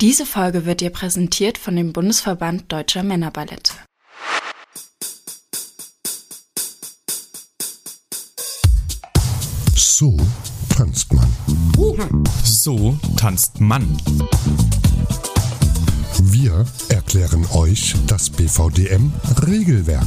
Diese 0.00 0.26
Folge 0.26 0.64
wird 0.64 0.80
dir 0.80 0.90
präsentiert 0.90 1.58
von 1.58 1.74
dem 1.74 1.92
Bundesverband 1.92 2.70
Deutscher 2.70 3.02
Männerballette. 3.02 3.72
So 9.74 10.16
tanzt 10.68 11.12
man. 11.12 11.26
So 12.44 12.96
tanzt 13.16 13.60
man. 13.60 14.00
Wir 16.22 16.64
erklären 16.90 17.44
euch 17.52 17.96
das 18.06 18.30
BVDM-Regelwerk. 18.30 20.06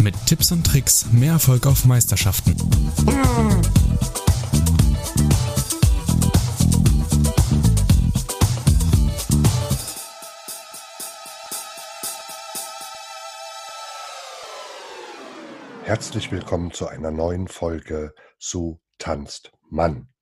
Mit 0.00 0.14
Tipps 0.24 0.50
und 0.50 0.64
Tricks 0.64 1.04
mehr 1.12 1.32
Erfolg 1.32 1.66
auf 1.66 1.84
Meisterschaften. 1.84 2.56
Herzlich 15.88 16.30
willkommen 16.30 16.70
zu 16.70 16.86
einer 16.86 17.10
neuen 17.10 17.48
Folge 17.48 18.14
So 18.38 18.78
tanzt 18.98 19.52
Mann. 19.70 20.12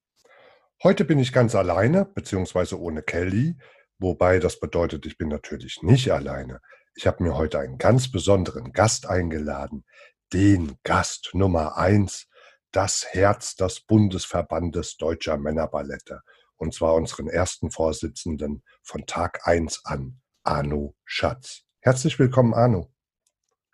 Heute 0.84 1.05
bin 1.05 1.19
ich 1.19 1.33
ganz 1.33 1.56
alleine, 1.56 2.05
beziehungsweise 2.05 2.80
ohne 2.80 3.02
Kelly, 3.02 3.59
wobei 3.98 4.39
das 4.39 4.61
bedeutet, 4.61 5.06
ich 5.06 5.19
bin 5.19 5.27
natürlich 5.27 5.83
nicht 5.83 6.12
alleine. 6.12 6.61
Ich 6.95 7.09
habe 7.09 7.25
mir 7.25 7.37
heute 7.37 7.59
einen 7.59 7.79
ganz 7.79 8.12
besonderen 8.12 8.73
Gast 8.75 9.09
eingeladen, 9.09 9.84
den 10.33 10.77
Gast 10.84 11.30
Nummer 11.33 11.77
eins, 11.77 12.28
das 12.70 13.05
Herz 13.11 13.56
des 13.56 13.80
Bundesverbandes 13.80 14.98
Deutscher 14.98 15.37
Männerballette, 15.37 16.20
und 16.55 16.75
zwar 16.75 16.95
unseren 16.95 17.27
ersten 17.27 17.72
Vorsitzenden 17.72 18.62
von 18.84 19.05
Tag 19.06 19.48
eins 19.48 19.81
an, 19.84 20.20
Arno 20.44 20.94
Schatz. 21.05 21.62
Herzlich 21.81 22.20
willkommen, 22.20 22.55
Arno. 22.55 22.92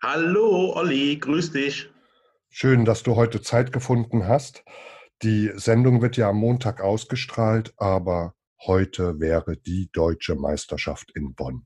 Hallo 0.03 0.73
Olli, 0.75 1.15
grüß 1.15 1.53
dich. 1.53 1.89
Schön, 2.49 2.83
dass 2.83 3.03
du 3.03 3.15
heute 3.15 3.41
Zeit 3.41 3.71
gefunden 3.71 4.27
hast. 4.27 4.65
Die 5.21 5.49
Sendung 5.55 6.01
wird 6.01 6.17
ja 6.17 6.27
am 6.27 6.35
Montag 6.35 6.81
ausgestrahlt, 6.81 7.73
aber 7.77 8.35
heute 8.65 9.21
wäre 9.21 9.55
die 9.55 9.89
deutsche 9.93 10.35
Meisterschaft 10.35 11.11
in 11.15 11.33
Bonn. 11.35 11.65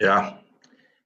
Ja, 0.00 0.40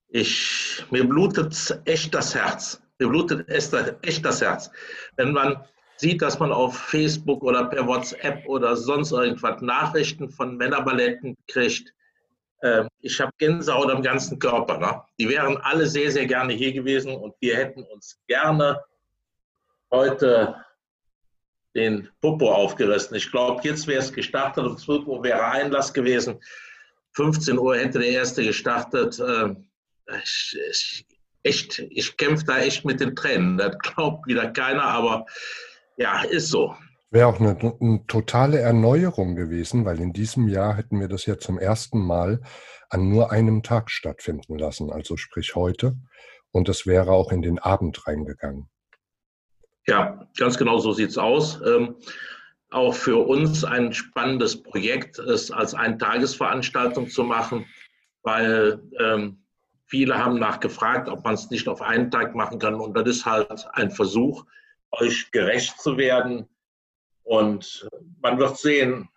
ich, 0.09 0.85
mir 0.91 1.09
blutet 1.09 1.81
echt 1.87 2.13
das 2.15 2.35
Herz. 2.35 2.83
Mir 2.99 3.09
blutet 3.09 3.49
echt 3.49 4.23
das 4.23 4.43
Herz. 4.43 4.71
Wenn 5.17 5.33
man 5.33 5.65
sieht, 5.97 6.21
dass 6.21 6.39
man 6.39 6.53
auf 6.53 6.77
Facebook 6.77 7.43
oder 7.43 7.65
per 7.65 7.87
WhatsApp 7.87 8.47
oder 8.47 8.77
sonst 8.77 9.13
irgendwas 9.13 9.63
Nachrichten 9.63 10.29
von 10.29 10.59
Männerballetten 10.59 11.35
kriegt, 11.49 11.95
äh, 12.61 12.85
ich 13.01 13.21
habe 13.21 13.33
Gänsehaut 13.39 13.91
am 13.91 14.03
ganzen 14.03 14.39
Körper. 14.39 14.79
Ne? 14.79 15.03
Die 15.19 15.29
wären 15.29 15.57
alle 15.59 15.87
sehr, 15.87 16.11
sehr 16.11 16.27
gerne 16.27 16.53
hier 16.53 16.73
gewesen 16.73 17.15
und 17.15 17.35
wir 17.41 17.57
hätten 17.57 17.83
uns 17.85 18.19
gerne 18.27 18.83
heute 19.91 20.55
den 21.75 22.09
Popo 22.21 22.53
aufgerissen. 22.53 23.17
Ich 23.17 23.31
glaube, 23.31 23.61
jetzt 23.65 23.87
wäre 23.87 24.01
es 24.01 24.13
gestartet, 24.13 24.65
um 24.65 24.77
12 24.77 25.07
Uhr 25.07 25.23
wäre 25.23 25.45
Einlass 25.45 25.93
gewesen. 25.93 26.41
15 27.13 27.59
Uhr 27.59 27.77
hätte 27.77 27.99
der 27.99 28.09
erste 28.09 28.45
gestartet. 28.45 29.19
Äh, 29.19 29.55
ich, 30.23 31.07
ich, 31.43 31.79
ich 31.91 32.17
kämpfe 32.17 32.45
da 32.45 32.59
echt 32.59 32.85
mit 32.85 33.01
den 33.01 33.15
Tränen. 33.15 33.57
Das 33.57 33.79
glaubt 33.79 34.27
wieder 34.27 34.51
keiner, 34.51 34.85
aber 34.85 35.27
ja, 35.97 36.23
ist 36.23 36.49
so. 36.49 36.77
Wäre 37.13 37.27
auch 37.27 37.41
eine, 37.41 37.59
eine, 37.81 38.07
totale 38.07 38.61
Erneuerung 38.61 39.35
gewesen, 39.35 39.85
weil 39.85 40.01
in 40.01 40.13
diesem 40.13 40.47
Jahr 40.47 40.77
hätten 40.77 41.01
wir 41.01 41.09
das 41.09 41.27
ja 41.27 41.39
zum 41.39 41.59
ersten 41.59 41.99
Mal 41.99 42.41
an 42.89 43.09
nur 43.09 43.33
einem 43.33 43.65
Tag 43.65 43.91
stattfinden 43.91 44.57
lassen, 44.59 44.93
also 44.93 45.17
sprich 45.17 45.57
heute. 45.57 45.97
Und 46.53 46.69
es 46.69 46.87
wäre 46.87 47.11
auch 47.11 47.33
in 47.33 47.43
den 47.43 47.59
Abend 47.59 48.07
reingegangen. 48.07 48.69
Ja, 49.87 50.29
ganz 50.37 50.57
genau 50.57 50.79
so 50.79 50.93
sieht 50.93 51.11
es 51.11 51.19
aus. 51.19 51.61
Ähm, 51.67 51.97
auch 52.71 52.95
für 52.95 53.27
uns 53.27 53.65
ein 53.65 53.93
spannendes 53.93 54.63
Projekt, 54.63 55.19
es 55.19 55.51
als 55.51 55.75
Eintagesveranstaltung 55.75 57.09
zu 57.09 57.25
machen, 57.25 57.67
weil 58.23 58.81
ähm, 59.01 59.45
viele 59.87 60.17
haben 60.17 60.39
nachgefragt, 60.39 61.09
ob 61.09 61.25
man 61.25 61.35
es 61.35 61.51
nicht 61.51 61.67
auf 61.67 61.83
einen 61.83 62.13
Tag 62.13 62.37
machen 62.37 62.61
kann. 62.61 62.77
Und 62.77 62.97
das 62.97 63.09
ist 63.09 63.27
halt 63.27 63.67
ein 63.73 63.91
Versuch, 63.91 64.45
euch 64.93 65.33
gerecht 65.33 65.81
zu 65.81 65.97
werden 65.97 66.47
und 67.25 67.89
man 68.21 68.39
wird 68.39 68.59
sehen, 68.59 69.09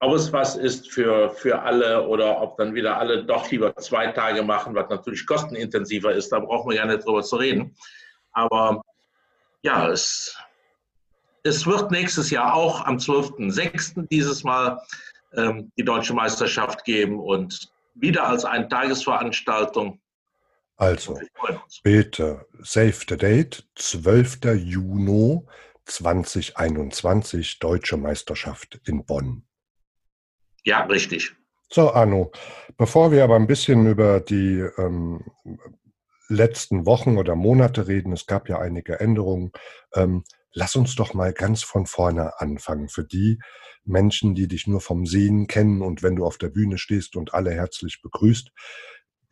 ob 0.00 0.14
es 0.14 0.32
was 0.32 0.56
ist 0.56 0.90
für, 0.90 1.30
für 1.30 1.62
alle 1.62 2.06
oder 2.06 2.40
ob 2.42 2.58
dann 2.58 2.74
wieder 2.74 2.98
alle 2.98 3.24
doch 3.24 3.50
lieber 3.50 3.74
zwei 3.76 4.08
Tage 4.08 4.42
machen, 4.42 4.74
was 4.74 4.90
natürlich 4.90 5.26
kostenintensiver 5.26 6.12
ist. 6.12 6.30
Da 6.30 6.40
brauchen 6.40 6.70
wir 6.70 6.76
ja 6.76 6.86
nicht 6.86 7.04
drüber 7.06 7.22
zu 7.22 7.36
reden. 7.36 7.74
Aber 8.32 8.82
ja, 9.62 9.88
es, 9.88 10.36
es 11.44 11.66
wird 11.66 11.90
nächstes 11.90 12.30
Jahr 12.30 12.54
auch 12.54 12.84
am 12.84 12.98
12.06. 12.98 14.06
dieses 14.10 14.44
Mal 14.44 14.80
ähm, 15.34 15.72
die 15.78 15.84
deutsche 15.84 16.12
Meisterschaft 16.12 16.84
geben 16.84 17.18
und 17.18 17.72
wieder 17.94 18.28
als 18.28 18.44
Eintagesveranstaltung. 18.44 20.00
Also, 20.76 21.18
bitte, 21.82 22.44
save 22.60 22.92
the 23.08 23.16
date, 23.16 23.66
12. 23.76 24.40
Juni 24.56 25.40
2021 25.86 27.58
Deutsche 27.58 27.96
Meisterschaft 27.96 28.80
in 28.84 29.04
Bonn. 29.04 29.44
Ja, 30.64 30.84
richtig. 30.84 31.34
So, 31.68 31.92
Arno, 31.92 32.32
bevor 32.76 33.10
wir 33.10 33.24
aber 33.24 33.36
ein 33.36 33.46
bisschen 33.46 33.86
über 33.86 34.20
die 34.20 34.64
ähm, 34.78 35.24
letzten 36.28 36.86
Wochen 36.86 37.18
oder 37.18 37.34
Monate 37.34 37.88
reden, 37.88 38.12
es 38.12 38.26
gab 38.26 38.48
ja 38.48 38.58
einige 38.58 39.00
Änderungen, 39.00 39.52
ähm, 39.94 40.24
lass 40.52 40.76
uns 40.76 40.94
doch 40.94 41.14
mal 41.14 41.32
ganz 41.32 41.62
von 41.62 41.86
vorne 41.86 42.40
anfangen. 42.40 42.88
Für 42.88 43.04
die 43.04 43.38
Menschen, 43.84 44.34
die 44.34 44.48
dich 44.48 44.66
nur 44.66 44.80
vom 44.80 45.06
Sehen 45.06 45.46
kennen 45.46 45.82
und 45.82 46.02
wenn 46.02 46.16
du 46.16 46.24
auf 46.24 46.38
der 46.38 46.48
Bühne 46.48 46.78
stehst 46.78 47.16
und 47.16 47.34
alle 47.34 47.52
herzlich 47.52 48.00
begrüßt, 48.02 48.50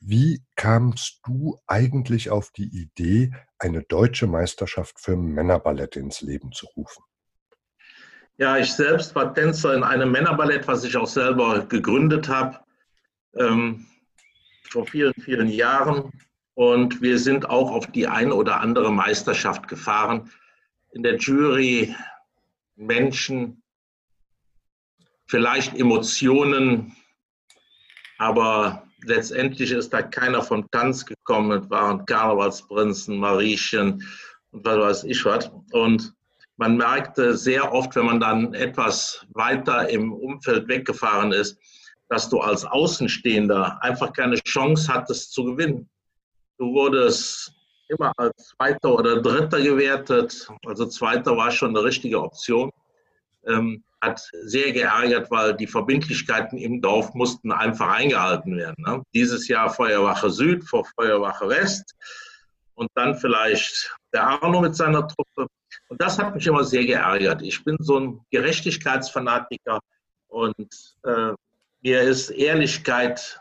wie 0.00 0.44
kamst 0.54 1.21
du 1.25 1.59
eigentlich 1.66 2.31
auf 2.31 2.50
die 2.50 2.69
Idee, 2.69 3.32
eine 3.64 3.82
deutsche 3.82 4.26
Meisterschaft 4.26 5.00
für 5.00 5.16
Männerballett 5.16 5.97
ins 5.97 6.20
Leben 6.20 6.52
zu 6.52 6.66
rufen? 6.76 7.02
Ja, 8.36 8.58
ich 8.58 8.72
selbst 8.72 9.14
war 9.14 9.32
Tänzer 9.32 9.75
in 9.75 9.82
einem 9.82 10.12
Männerballett, 10.12 10.69
was 10.69 10.84
ich 10.84 10.97
auch 10.97 11.06
selber 11.06 11.64
gegründet 11.66 12.28
habe, 12.28 12.60
ähm, 13.36 13.86
vor 14.69 14.86
vielen, 14.86 15.14
vielen 15.14 15.48
Jahren. 15.48 16.12
Und 16.54 17.00
wir 17.00 17.19
sind 17.19 17.48
auch 17.48 17.70
auf 17.70 17.86
die 17.86 18.06
eine 18.06 18.34
oder 18.34 18.60
andere 18.60 18.92
Meisterschaft 18.92 19.66
gefahren. 19.66 20.30
In 20.92 21.03
der 21.03 21.16
Jury 21.16 21.94
Menschen, 22.76 23.62
vielleicht 25.26 25.78
Emotionen, 25.78 26.94
aber 28.19 28.84
letztendlich 29.06 29.70
ist 29.70 29.92
da 29.92 30.03
keiner 30.03 30.42
vom 30.42 30.69
Tanz 30.70 31.04
gekommen. 31.04 31.62
Es 31.62 31.70
waren 31.70 32.04
Karnevalsprinzen, 32.06 33.19
Mariechen 33.19 34.03
und 34.50 34.65
was 34.65 34.78
weiß 34.78 35.04
ich 35.04 35.25
was. 35.25 35.50
Und 35.72 36.15
man 36.56 36.76
merkte 36.76 37.37
sehr 37.37 37.72
oft, 37.72 37.97
wenn 37.97 38.06
man 38.06 38.20
dann 38.20 38.54
etwas 38.54 39.26
weiter 39.34 39.88
im 39.88 40.12
Umfeld 40.12 40.69
weggefahren 40.69 41.32
ist, 41.32 41.59
dass 42.09 42.28
du 42.28 42.38
als 42.41 42.65
Außenstehender 42.65 43.82
einfach 43.82 44.12
keine 44.12 44.37
Chance 44.37 44.92
hattest 44.92 45.32
zu 45.32 45.44
gewinnen. 45.44 45.88
Du 46.59 46.72
wurdest 46.72 47.53
immer 47.88 48.12
als 48.16 48.54
Zweiter 48.56 48.94
oder 48.94 49.21
Dritter 49.21 49.60
gewertet. 49.60 50.48
Also 50.65 50.86
Zweiter 50.86 51.36
war 51.36 51.50
schon 51.50 51.71
eine 51.71 51.84
richtige 51.84 52.22
Option. 52.22 52.71
Ähm, 53.47 53.83
hat 54.04 54.30
sehr 54.42 54.72
geärgert, 54.72 55.30
weil 55.30 55.54
die 55.54 55.66
Verbindlichkeiten 55.66 56.59
im 56.59 56.80
Dorf 56.80 57.15
mussten 57.15 57.53
einfach 57.53 57.89
eingehalten 57.89 58.56
werden. 58.56 58.84
Ne? 58.84 59.03
Dieses 59.15 59.48
Jahr 59.48 59.71
Feuerwache 59.71 60.30
Süd 60.30 60.65
vor 60.68 60.84
Feuerwache 60.97 61.48
West 61.48 61.95
und 62.74 62.91
dann 62.95 63.16
vielleicht 63.16 63.95
der 64.12 64.27
Arno 64.27 64.60
mit 64.60 64.77
seiner 64.77 65.06
Truppe. 65.06 65.48
Und 65.89 66.01
das 66.01 66.18
hat 66.18 66.34
mich 66.34 66.47
immer 66.47 66.65
sehr 66.65 66.84
geärgert. 66.84 67.42
Ich 67.42 67.65
bin 67.65 67.77
so 67.80 67.98
ein 67.98 68.21
Gerechtigkeitsfanatiker 68.30 69.80
und 70.28 70.97
äh, 71.04 71.33
mir 71.83 72.03
ist 72.03 72.30
Ehrlichkeit 72.30 73.41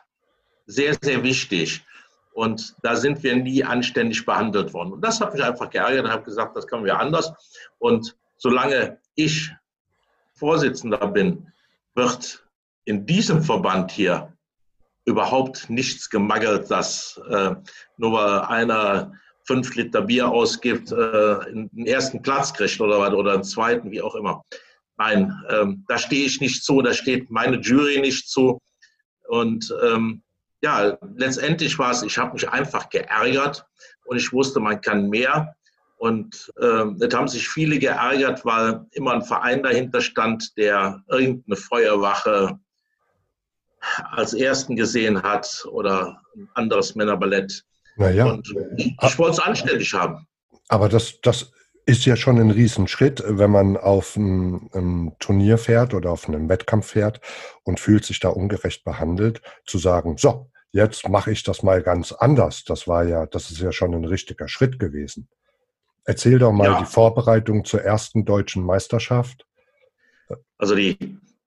sehr, 0.65 0.95
sehr 1.01 1.23
wichtig. 1.23 1.83
Und 2.33 2.75
da 2.81 2.95
sind 2.95 3.21
wir 3.21 3.35
nie 3.35 3.63
anständig 3.63 4.25
behandelt 4.25 4.73
worden. 4.73 4.93
Und 4.93 5.01
das 5.01 5.21
hat 5.21 5.33
mich 5.33 5.43
einfach 5.43 5.69
geärgert 5.69 6.05
und 6.05 6.11
habe 6.11 6.23
gesagt, 6.23 6.55
das 6.57 6.65
können 6.65 6.83
wir 6.83 6.99
anders. 6.99 7.31
Und 7.77 8.15
solange 8.37 8.99
ich 9.15 9.51
Vorsitzender 10.43 11.07
bin, 11.07 11.47
wird 11.95 12.45
in 12.83 13.05
diesem 13.05 13.41
Verband 13.41 13.93
hier 13.93 14.33
überhaupt 15.05 15.69
nichts 15.69 16.09
gemangelt, 16.09 16.69
dass 16.69 17.17
äh, 17.29 17.55
nur 17.95 18.11
weil 18.11 18.41
einer 18.41 19.13
fünf 19.45 19.73
Liter 19.75 20.01
Bier 20.01 20.27
ausgibt, 20.27 20.91
äh, 20.91 21.39
den 21.49 21.87
ersten 21.87 22.21
Platz 22.21 22.53
kriegt 22.53 22.81
oder 22.81 22.99
was, 22.99 23.13
oder 23.13 23.35
einen 23.35 23.45
zweiten, 23.45 23.89
wie 23.89 24.01
auch 24.01 24.15
immer. 24.15 24.43
Nein, 24.97 25.33
ähm, 25.49 25.85
da 25.87 25.97
stehe 25.97 26.25
ich 26.25 26.41
nicht 26.41 26.61
zu, 26.61 26.81
da 26.81 26.93
steht 26.93 27.31
meine 27.31 27.61
Jury 27.61 28.01
nicht 28.01 28.27
zu. 28.27 28.59
Und 29.29 29.73
ähm, 29.81 30.23
ja, 30.61 30.97
letztendlich 31.15 31.79
war 31.79 31.91
es, 31.91 32.03
ich 32.03 32.17
habe 32.17 32.33
mich 32.33 32.49
einfach 32.49 32.89
geärgert 32.89 33.65
und 34.03 34.17
ich 34.17 34.33
wusste, 34.33 34.59
man 34.59 34.81
kann 34.81 35.07
mehr. 35.07 35.55
Und 36.03 36.51
äh, 36.57 36.83
das 36.97 37.13
haben 37.13 37.29
sich 37.29 37.47
viele 37.47 37.79
geärgert, 37.79 38.43
weil 38.43 38.85
immer 38.91 39.13
ein 39.13 39.21
Verein 39.21 39.63
dahinter 39.63 40.01
stand, 40.01 40.57
der 40.57 41.01
irgendeine 41.07 41.55
Feuerwache 41.55 42.59
als 44.11 44.33
ersten 44.33 44.75
gesehen 44.75 45.23
hat 45.23 45.65
oder 45.71 46.21
ein 46.35 46.49
anderes 46.55 46.95
Männerballett. 46.95 47.63
Naja. 47.95 48.25
Und 48.25 48.53
ich, 48.75 48.93
ich 49.01 49.17
wollte 49.17 49.37
es 49.37 49.39
anständig 49.39 49.93
haben. 49.93 50.27
Aber 50.67 50.89
das, 50.89 51.21
das 51.21 51.53
ist 51.85 52.03
ja 52.03 52.17
schon 52.17 52.37
ein 52.37 52.51
Riesenschritt, 52.51 53.23
wenn 53.25 53.51
man 53.51 53.77
auf 53.77 54.17
ein, 54.17 54.69
ein, 54.73 55.15
Turnier 55.19 55.57
fährt 55.57 55.93
oder 55.93 56.11
auf 56.11 56.27
einen 56.27 56.49
Wettkampf 56.49 56.87
fährt 56.87 57.21
und 57.63 57.79
fühlt 57.79 58.03
sich 58.03 58.19
da 58.19 58.27
ungerecht 58.27 58.83
behandelt, 58.83 59.41
zu 59.65 59.77
sagen, 59.77 60.17
so, 60.17 60.51
jetzt 60.73 61.07
mache 61.07 61.31
ich 61.31 61.43
das 61.43 61.63
mal 61.63 61.81
ganz 61.81 62.11
anders. 62.11 62.65
Das 62.65 62.89
war 62.89 63.05
ja, 63.05 63.25
das 63.25 63.51
ist 63.51 63.61
ja 63.61 63.71
schon 63.71 63.93
ein 63.93 64.03
richtiger 64.03 64.49
Schritt 64.49 64.79
gewesen. 64.79 65.29
Erzähl 66.05 66.39
doch 66.39 66.51
mal 66.51 66.65
ja. 66.65 66.79
die 66.79 66.85
Vorbereitung 66.85 67.63
zur 67.63 67.81
ersten 67.81 68.25
deutschen 68.25 68.63
Meisterschaft. 68.63 69.45
Also 70.57 70.75
die, 70.75 70.97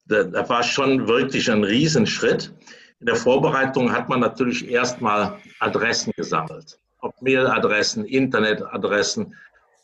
da 0.07 0.49
war 0.49 0.63
schon 0.63 1.09
wirklich 1.09 1.51
ein 1.51 1.65
Riesenschritt. 1.65 2.53
In 3.01 3.07
der 3.07 3.17
Vorbereitung 3.17 3.93
hat 3.93 4.09
man 4.09 4.21
natürlich 4.21 4.69
erstmal 4.69 5.39
Adressen 5.61 6.13
gesammelt. 6.17 6.79
Ob 7.01 7.21
Mailadressen, 7.21 8.05
Internetadressen 8.05 9.35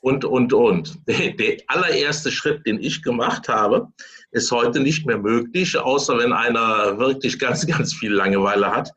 und, 0.00 0.24
und, 0.24 0.52
und. 0.52 0.98
Der, 1.06 1.32
der, 1.32 1.58
allererste 1.66 2.30
Schritt, 2.30 2.66
den 2.66 2.80
ich 2.80 3.02
gemacht 3.02 3.48
habe, 3.48 3.88
ist 4.30 4.50
heute 4.50 4.80
nicht 4.80 5.06
mehr 5.06 5.18
möglich, 5.18 5.78
außer 5.78 6.18
wenn 6.18 6.32
einer 6.32 6.98
wirklich 6.98 7.38
ganz, 7.38 7.66
ganz 7.66 7.94
viel 7.94 8.12
Langeweile 8.12 8.70
hat. 8.70 8.90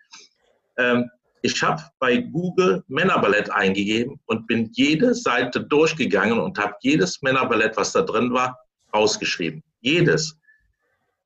Ähm, 0.77 1.09
ich 1.45 1.61
habe 1.61 1.83
bei 1.99 2.17
Google 2.17 2.83
Männerballett 2.87 3.51
eingegeben 3.51 4.19
und 4.25 4.47
bin 4.47 4.71
jede 4.73 5.13
Seite 5.13 5.61
durchgegangen 5.61 6.39
und 6.39 6.57
habe 6.57 6.73
jedes 6.81 7.21
Männerballett, 7.21 7.77
was 7.77 7.91
da 7.91 8.01
drin 8.01 8.33
war, 8.33 8.57
ausgeschrieben. 8.91 9.63
Jedes. 9.79 10.39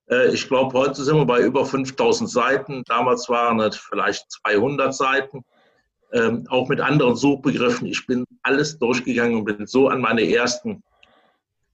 Äh, 0.10 0.34
ich 0.34 0.46
glaube, 0.48 0.78
heute 0.78 1.02
sind 1.02 1.16
wir 1.16 1.26
bei 1.26 1.40
über 1.40 1.66
5000 1.66 2.30
Seiten. 2.30 2.84
Damals 2.86 3.30
waren 3.30 3.62
es 3.62 3.78
vielleicht 3.78 4.30
200 4.44 4.94
Seiten. 4.94 5.46
Ähm, 6.12 6.46
auch 6.50 6.68
mit 6.68 6.82
anderen 6.82 7.16
Suchbegriffen. 7.16 7.88
Ich 7.88 8.06
bin 8.06 8.26
alles 8.44 8.78
durchgegangen 8.78 9.38
und 9.38 9.46
bin 9.46 9.68
so 9.68 9.88
an 9.88 10.02
meine 10.02 10.24
ersten, 10.24 10.84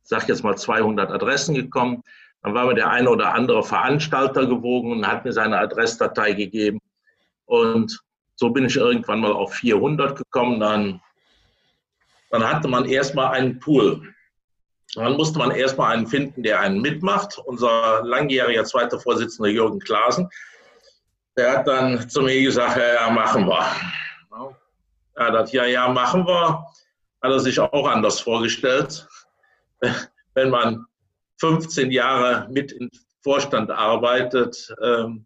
sag 0.03 0.27
jetzt 0.27 0.43
mal 0.43 0.55
200 0.55 1.09
Adressen 1.09 1.55
gekommen. 1.55 2.03
Dann 2.43 2.53
war 2.53 2.67
mir 2.67 2.75
der 2.75 2.91
eine 2.91 3.09
oder 3.09 3.33
andere 3.33 3.63
Veranstalter 3.63 4.45
gewogen 4.45 4.91
und 4.91 5.07
hat 5.07 5.25
mir 5.25 5.33
seine 5.33 5.57
Adressdatei 5.57 6.33
gegeben. 6.33 6.79
Und 7.45 8.05
so 8.35 8.49
bin 8.49 8.65
ich 8.65 8.75
irgendwann 8.75 9.21
mal 9.21 9.31
auf 9.31 9.53
400 9.53 10.17
gekommen. 10.17 10.59
Dann, 10.59 11.01
dann 12.31 12.43
hatte 12.43 12.67
man 12.67 12.85
erstmal 12.85 13.33
einen 13.33 13.59
Pool. 13.59 14.13
Dann 14.95 15.13
musste 15.13 15.39
man 15.39 15.51
erstmal 15.51 15.93
einen 15.93 16.07
finden, 16.07 16.43
der 16.43 16.59
einen 16.59 16.81
mitmacht. 16.81 17.37
Unser 17.37 18.03
langjähriger 18.03 18.63
zweiter 18.65 18.99
Vorsitzender 18.99 19.49
Jürgen 19.49 19.79
Klaasen, 19.79 20.29
der 21.37 21.57
hat 21.57 21.67
dann 21.67 22.09
zu 22.09 22.21
mir 22.21 22.41
gesagt, 22.41 22.77
ja, 22.77 22.93
ja 22.93 23.09
machen 23.09 23.47
wir. 23.47 23.65
Er 25.17 25.31
hat 25.31 25.51
ja, 25.53 25.65
ja, 25.65 25.87
machen 25.87 26.27
wir. 26.27 26.65
Hat 27.21 27.31
er 27.31 27.39
sich 27.39 27.59
auch 27.59 27.87
anders 27.87 28.19
vorgestellt. 28.19 29.07
Wenn 30.33 30.49
man 30.49 30.85
15 31.39 31.91
Jahre 31.91 32.47
mit 32.51 32.71
im 32.73 32.89
Vorstand 33.21 33.71
arbeitet, 33.71 34.73
ähm, 34.81 35.25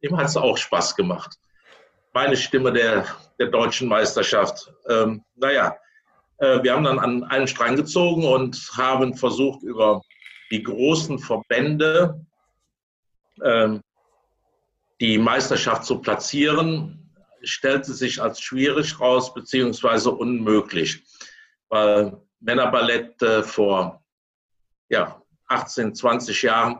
ihm 0.00 0.16
hat 0.16 0.26
es 0.26 0.36
auch 0.36 0.56
Spaß 0.56 0.96
gemacht. 0.96 1.36
Meine 2.16 2.34
Stimme 2.34 2.72
der, 2.72 3.04
der 3.38 3.48
deutschen 3.48 3.88
Meisterschaft. 3.88 4.72
Ähm, 4.88 5.22
naja, 5.34 5.76
äh, 6.38 6.62
wir 6.62 6.72
haben 6.72 6.84
dann 6.84 6.98
an 6.98 7.24
einen 7.24 7.46
Strang 7.46 7.76
gezogen 7.76 8.24
und 8.24 8.56
haben 8.74 9.14
versucht, 9.14 9.62
über 9.62 10.00
die 10.50 10.62
großen 10.62 11.18
Verbände 11.18 12.24
ähm, 13.44 13.82
die 14.98 15.18
Meisterschaft 15.18 15.84
zu 15.84 16.00
platzieren. 16.00 17.12
Stellte 17.42 17.92
sich 17.92 18.22
als 18.22 18.40
schwierig 18.40 18.98
raus, 18.98 19.34
beziehungsweise 19.34 20.10
unmöglich, 20.10 21.04
weil 21.68 22.16
Männerballett 22.40 23.20
äh, 23.20 23.42
vor 23.42 24.02
ja, 24.88 25.20
18, 25.48 25.94
20 25.94 26.40
Jahren 26.40 26.78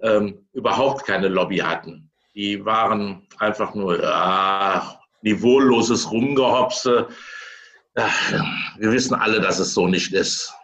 ähm, 0.00 0.48
überhaupt 0.54 1.04
keine 1.04 1.28
Lobby 1.28 1.58
hatten. 1.58 2.09
Die 2.34 2.64
waren 2.64 3.26
einfach 3.38 3.74
nur 3.74 4.02
äh, 4.02 4.80
niveauloses 5.22 6.10
Rumgehopse 6.10 7.08
wir 8.78 8.92
wissen 8.92 9.14
alle, 9.14 9.40
dass 9.40 9.58
es 9.58 9.74
so 9.74 9.86
nicht 9.86 10.12
ist. 10.12 10.54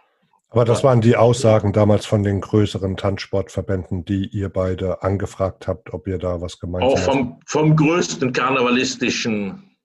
Aber 0.51 0.65
das 0.65 0.85
waren 0.85 1.01
die 1.01 1.17
Aussagen 1.17 1.73
damals 1.73 2.07
von 2.07 2.23
den 2.23 2.41
größeren 2.41 2.97
Tanzsportverbänden, 2.97 4.05
die 4.05 4.29
ihr 4.29 4.49
beide 4.49 5.03
angefragt 5.03 5.67
habt, 5.67 5.93
ob 5.93 6.07
ihr 6.07 6.19
da 6.19 6.41
was 6.41 6.59
gemeinsam 6.61 6.91
Auch 6.91 6.99
vom, 6.99 7.41
vom 7.47 7.77
größten 7.77 8.33
karnevalistischen 8.33 9.77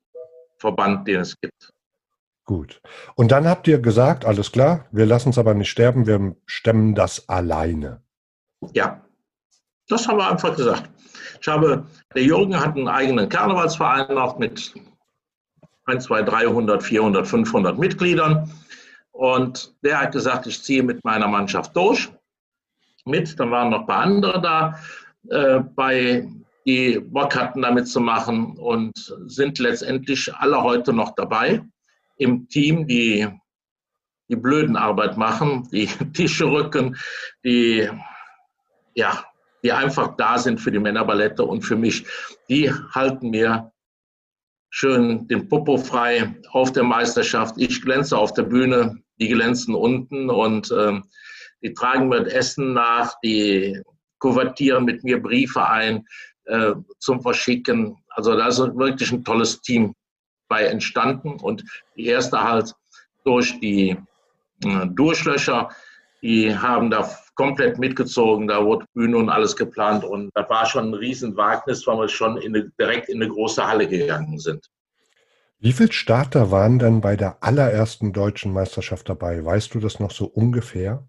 Verband, 0.59 1.07
den 1.07 1.21
es 1.21 1.35
gibt. 1.41 1.73
Gut. 2.45 2.81
Und 3.15 3.31
dann 3.31 3.47
habt 3.47 3.67
ihr 3.67 3.79
gesagt, 3.79 4.23
alles 4.23 4.51
klar, 4.51 4.85
wir 4.91 5.05
lassen 5.05 5.29
es 5.29 5.37
aber 5.37 5.55
nicht 5.55 5.69
sterben, 5.69 6.05
wir 6.05 6.35
stemmen 6.45 6.95
das 6.95 7.27
alleine. 7.27 8.03
Ja, 8.73 9.03
das 9.87 10.07
haben 10.07 10.17
wir 10.17 10.29
einfach 10.29 10.55
gesagt. 10.55 10.89
Ich 11.41 11.47
habe, 11.47 11.87
der 12.13 12.23
Jürgen 12.23 12.59
hat 12.59 12.77
einen 12.77 12.87
eigenen 12.87 13.27
Karnevalsverein 13.27 14.13
noch 14.13 14.37
mit 14.37 14.73
1, 15.85 16.03
2, 16.03 16.21
300, 16.21 16.83
400, 16.83 17.27
500 17.27 17.79
Mitgliedern. 17.79 18.51
Und 19.11 19.73
der 19.83 20.01
hat 20.01 20.11
gesagt, 20.11 20.45
ich 20.45 20.61
ziehe 20.61 20.83
mit 20.83 21.03
meiner 21.03 21.27
Mannschaft 21.27 21.75
durch. 21.75 22.09
Mit, 23.05 23.39
dann 23.39 23.49
waren 23.49 23.71
noch 23.71 23.81
ein 23.81 23.87
paar 23.87 24.03
andere 24.03 24.39
da, 24.39 24.79
äh, 25.29 25.59
bei, 25.75 26.29
die 26.67 26.99
Bock 26.99 27.35
hatten, 27.35 27.63
damit 27.63 27.87
zu 27.87 27.99
machen 27.99 28.55
und 28.57 28.93
sind 29.25 29.57
letztendlich 29.57 30.31
alle 30.35 30.61
heute 30.61 30.93
noch 30.93 31.15
dabei 31.15 31.63
im 32.17 32.47
Team, 32.49 32.85
die 32.85 33.27
die 34.29 34.35
blöden 34.35 34.77
Arbeit 34.77 35.17
machen, 35.17 35.67
die 35.71 35.87
Tische 36.13 36.45
rücken, 36.45 36.95
die, 37.43 37.89
ja, 38.93 39.25
die 39.63 39.71
einfach 39.71 40.15
da 40.15 40.37
sind 40.37 40.59
für 40.59 40.71
die 40.71 40.79
Männerballette 40.79 41.43
und 41.43 41.61
für 41.61 41.75
mich. 41.75 42.05
Die 42.49 42.71
halten 42.71 43.29
mir 43.29 43.71
schön 44.69 45.27
den 45.27 45.47
Popo 45.47 45.77
frei 45.77 46.35
auf 46.51 46.71
der 46.71 46.83
Meisterschaft. 46.83 47.55
Ich 47.57 47.81
glänze 47.81 48.17
auf 48.17 48.33
der 48.33 48.43
Bühne, 48.43 49.01
die 49.19 49.27
glänzen 49.27 49.75
unten 49.75 50.29
und 50.29 50.71
äh, 50.71 50.99
die 51.61 51.73
tragen 51.73 52.09
mir 52.09 52.25
Essen 52.33 52.73
nach, 52.73 53.13
die 53.23 53.79
kuvertieren 54.19 54.85
mit 54.85 55.03
mir 55.03 55.21
Briefe 55.21 55.67
ein 55.67 56.05
äh, 56.45 56.73
zum 56.99 57.21
Verschicken. 57.21 57.97
Also 58.09 58.35
da 58.35 58.47
ist 58.47 58.59
wirklich 58.59 59.11
ein 59.11 59.23
tolles 59.23 59.61
Team 59.61 59.93
bei 60.47 60.65
entstanden 60.65 61.39
und 61.39 61.63
die 61.95 62.05
erste 62.05 62.41
halt 62.41 62.73
durch 63.23 63.59
die 63.59 63.97
äh, 64.63 64.87
Durchlöcher, 64.87 65.69
die 66.21 66.55
haben 66.55 66.89
da 66.89 67.09
komplett 67.35 67.79
mitgezogen, 67.79 68.47
da 68.47 68.63
wurde 68.63 68.85
Bühne 68.93 69.17
und 69.17 69.29
alles 69.29 69.55
geplant 69.55 70.03
und 70.03 70.31
da 70.33 70.47
war 70.49 70.65
schon 70.65 70.89
ein 70.89 70.93
Riesenwagnis, 70.93 71.85
weil 71.87 71.97
wir 71.97 72.07
schon 72.09 72.37
in 72.37 72.55
eine, 72.55 72.69
direkt 72.79 73.09
in 73.09 73.21
eine 73.21 73.31
große 73.31 73.65
Halle 73.65 73.87
gegangen 73.87 74.39
sind. 74.39 74.69
Wie 75.59 75.73
viele 75.73 75.91
Starter 75.91 76.51
waren 76.51 76.79
dann 76.79 77.01
bei 77.01 77.15
der 77.15 77.43
allerersten 77.43 78.13
deutschen 78.13 78.51
Meisterschaft 78.51 79.07
dabei? 79.09 79.43
Weißt 79.45 79.73
du 79.73 79.79
das 79.79 79.99
noch 79.99 80.11
so 80.11 80.25
ungefähr? 80.25 81.07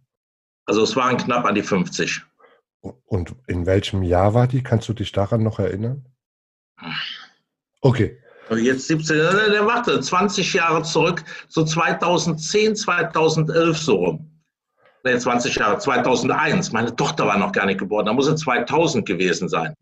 Also 0.66 0.82
es 0.82 0.94
waren 0.94 1.16
knapp 1.16 1.44
an 1.46 1.54
die 1.54 1.62
50. 1.62 2.22
Und 2.80 3.34
in 3.46 3.64
welchem 3.66 4.02
Jahr 4.02 4.34
war 4.34 4.46
die? 4.46 4.62
Kannst 4.62 4.88
du 4.88 4.92
dich 4.92 5.12
daran 5.12 5.42
noch 5.42 5.58
erinnern? 5.58 6.06
Okay. 7.80 8.18
Also 8.48 8.62
jetzt 8.62 8.86
17, 8.88 9.16
der 9.16 9.66
warte, 9.66 10.00
20 10.00 10.52
Jahre 10.52 10.82
zurück, 10.82 11.24
so 11.48 11.64
2010, 11.64 12.76
2011 12.76 13.78
so 13.78 13.96
rum 13.96 14.31
nee, 15.04 15.18
20 15.18 15.54
Jahre, 15.56 15.78
2001. 15.78 16.72
Meine 16.72 16.94
Tochter 16.94 17.26
war 17.26 17.38
noch 17.38 17.52
gar 17.52 17.66
nicht 17.66 17.78
geboren. 17.78 18.06
Da 18.06 18.12
muss 18.12 18.28
es 18.28 18.40
2000 18.40 19.06
gewesen 19.06 19.48
sein. 19.48 19.74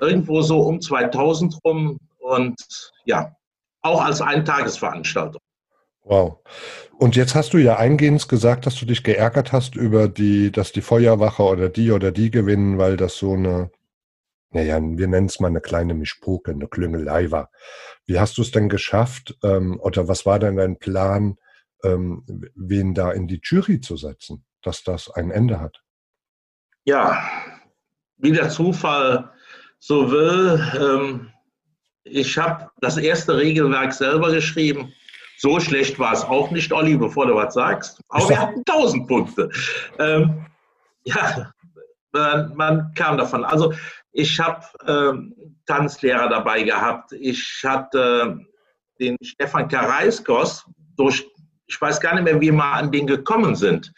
Irgendwo 0.00 0.42
so 0.42 0.60
um 0.60 0.80
2000 0.80 1.58
rum 1.64 1.98
und 2.18 2.56
ja, 3.04 3.34
auch 3.82 4.04
als 4.04 4.20
Eintagesveranstaltung. 4.20 5.40
Wow. 6.02 6.38
Und 6.98 7.16
jetzt 7.16 7.34
hast 7.34 7.52
du 7.54 7.58
ja 7.58 7.76
eingehend 7.76 8.28
gesagt, 8.28 8.66
dass 8.66 8.74
du 8.74 8.84
dich 8.84 9.02
geärgert 9.04 9.52
hast 9.52 9.76
über 9.76 10.08
die, 10.08 10.50
dass 10.50 10.72
die 10.72 10.80
Feuerwache 10.80 11.42
oder 11.42 11.68
die 11.68 11.92
oder 11.92 12.12
die 12.12 12.30
gewinnen, 12.30 12.78
weil 12.78 12.96
das 12.96 13.16
so 13.16 13.34
eine, 13.34 13.70
naja, 14.50 14.80
wir 14.82 15.06
nennen 15.08 15.26
es 15.26 15.40
mal 15.40 15.48
eine 15.48 15.60
kleine 15.60 15.94
Mischpoke, 15.94 16.52
eine 16.52 16.68
Klüngelei 16.68 17.30
war. 17.30 17.50
Wie 18.06 18.18
hast 18.18 18.38
du 18.38 18.42
es 18.42 18.50
denn 18.50 18.68
geschafft? 18.68 19.38
Ähm, 19.42 19.78
oder 19.80 20.08
was 20.08 20.26
war 20.26 20.38
denn 20.38 20.56
dein 20.56 20.78
Plan, 20.78 21.36
ähm, 21.84 22.24
wen 22.54 22.94
da 22.94 23.12
in 23.12 23.28
die 23.28 23.40
Jury 23.42 23.80
zu 23.80 23.96
setzen? 23.96 24.44
Dass 24.62 24.82
das 24.82 25.10
ein 25.10 25.30
Ende 25.30 25.60
hat? 25.60 25.82
Ja, 26.84 27.22
wie 28.16 28.32
der 28.32 28.50
Zufall 28.50 29.30
so 29.78 30.10
will, 30.10 30.60
ähm, 30.78 31.32
ich 32.04 32.36
habe 32.38 32.70
das 32.80 32.96
erste 32.96 33.36
Regelwerk 33.36 33.92
selber 33.92 34.30
geschrieben. 34.32 34.92
So 35.38 35.58
schlecht 35.58 35.98
war 35.98 36.12
es 36.12 36.22
auch 36.22 36.50
nicht, 36.50 36.72
Olli, 36.72 36.96
bevor 36.96 37.26
du 37.26 37.34
was 37.34 37.54
sagst. 37.54 38.00
Aber 38.08 38.28
wir 38.28 38.38
hatten 38.38 38.62
1000 38.66 39.08
Punkte. 39.08 39.50
Ähm, 39.98 40.46
ja, 41.04 41.50
man, 42.12 42.54
man, 42.54 42.94
kam 42.94 43.16
davon. 43.16 43.44
Also 43.44 43.72
ich 44.12 44.38
habe 44.38 44.66
ähm, 44.86 45.34
Tanzlehrer 45.66 46.28
dabei 46.28 46.62
gehabt. 46.62 47.12
Ich 47.12 47.62
hatte 47.64 48.38
äh, 48.38 49.04
den 49.04 49.16
Stefan 49.22 49.68
Kareiskos 49.68 50.66
durch, 50.96 51.26
ich 51.66 51.80
weiß 51.80 52.00
gar 52.00 52.14
nicht 52.14 52.24
mehr, 52.24 52.40
wie 52.40 52.50
wir 52.50 52.64
an 52.64 52.92
den 52.92 53.06
gekommen 53.06 53.54
sind. 53.54 53.92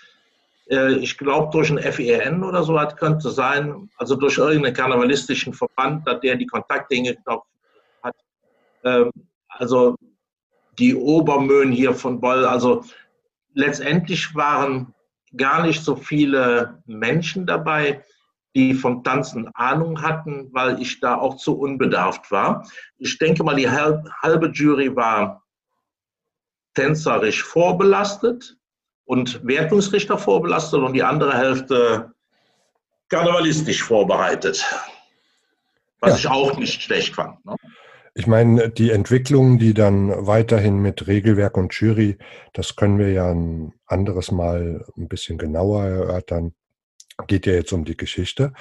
Äh, 0.68 0.94
ich 0.94 1.18
glaube, 1.18 1.50
durch 1.52 1.70
ein 1.70 1.78
FEN 1.78 2.42
oder 2.42 2.62
so 2.62 2.78
hat, 2.78 2.96
könnte 2.96 3.30
sein, 3.30 3.90
also 3.96 4.16
durch 4.16 4.38
irgendeinen 4.38 4.74
karnevalistischen 4.74 5.52
Verband, 5.52 6.06
dass 6.06 6.20
der 6.20 6.36
die 6.36 6.46
Kontakte 6.46 6.94
hingeknopft 6.94 7.48
hat. 8.02 8.16
Ähm, 8.84 9.10
also 9.48 9.96
die 10.78 10.94
Obermöhen 10.94 11.72
hier 11.72 11.94
von 11.94 12.20
Boll, 12.20 12.46
also 12.46 12.84
letztendlich 13.54 14.34
waren 14.34 14.94
gar 15.36 15.62
nicht 15.66 15.84
so 15.84 15.96
viele 15.96 16.82
Menschen 16.86 17.46
dabei, 17.46 18.02
die 18.54 18.74
vom 18.74 19.02
Tanzen 19.02 19.48
Ahnung 19.54 20.02
hatten, 20.02 20.48
weil 20.52 20.80
ich 20.80 21.00
da 21.00 21.16
auch 21.16 21.36
zu 21.36 21.58
unbedarft 21.58 22.30
war. 22.30 22.68
Ich 22.98 23.18
denke 23.18 23.42
mal, 23.42 23.56
die 23.56 23.68
halbe 23.68 24.50
Jury 24.52 24.94
war 24.94 25.42
tänzerisch 26.74 27.42
vorbelastet 27.42 28.56
und 29.12 29.46
Wertungsrichter 29.46 30.16
vorbelastet 30.16 30.80
und 30.80 30.94
die 30.94 31.02
andere 31.02 31.36
Hälfte 31.36 32.12
karnevalistisch 33.10 33.82
vorbereitet. 33.82 34.64
Was 36.00 36.12
ja. 36.12 36.16
ich 36.16 36.26
auch 36.28 36.56
nicht 36.56 36.80
schlecht 36.80 37.14
fand. 37.14 37.44
Ne? 37.44 37.54
Ich 38.14 38.26
meine, 38.26 38.70
die 38.70 38.90
Entwicklung, 38.90 39.58
die 39.58 39.74
dann 39.74 40.26
weiterhin 40.26 40.78
mit 40.78 41.06
Regelwerk 41.06 41.58
und 41.58 41.74
Jury, 41.74 42.16
das 42.54 42.74
können 42.74 42.98
wir 42.98 43.12
ja 43.12 43.30
ein 43.30 43.74
anderes 43.84 44.30
Mal 44.30 44.86
ein 44.96 45.08
bisschen 45.08 45.36
genauer 45.36 45.84
erörtern. 45.84 46.54
Geht 47.26 47.44
ja 47.44 47.52
jetzt 47.52 47.74
um 47.74 47.84
die 47.84 47.98
Geschichte. 47.98 48.54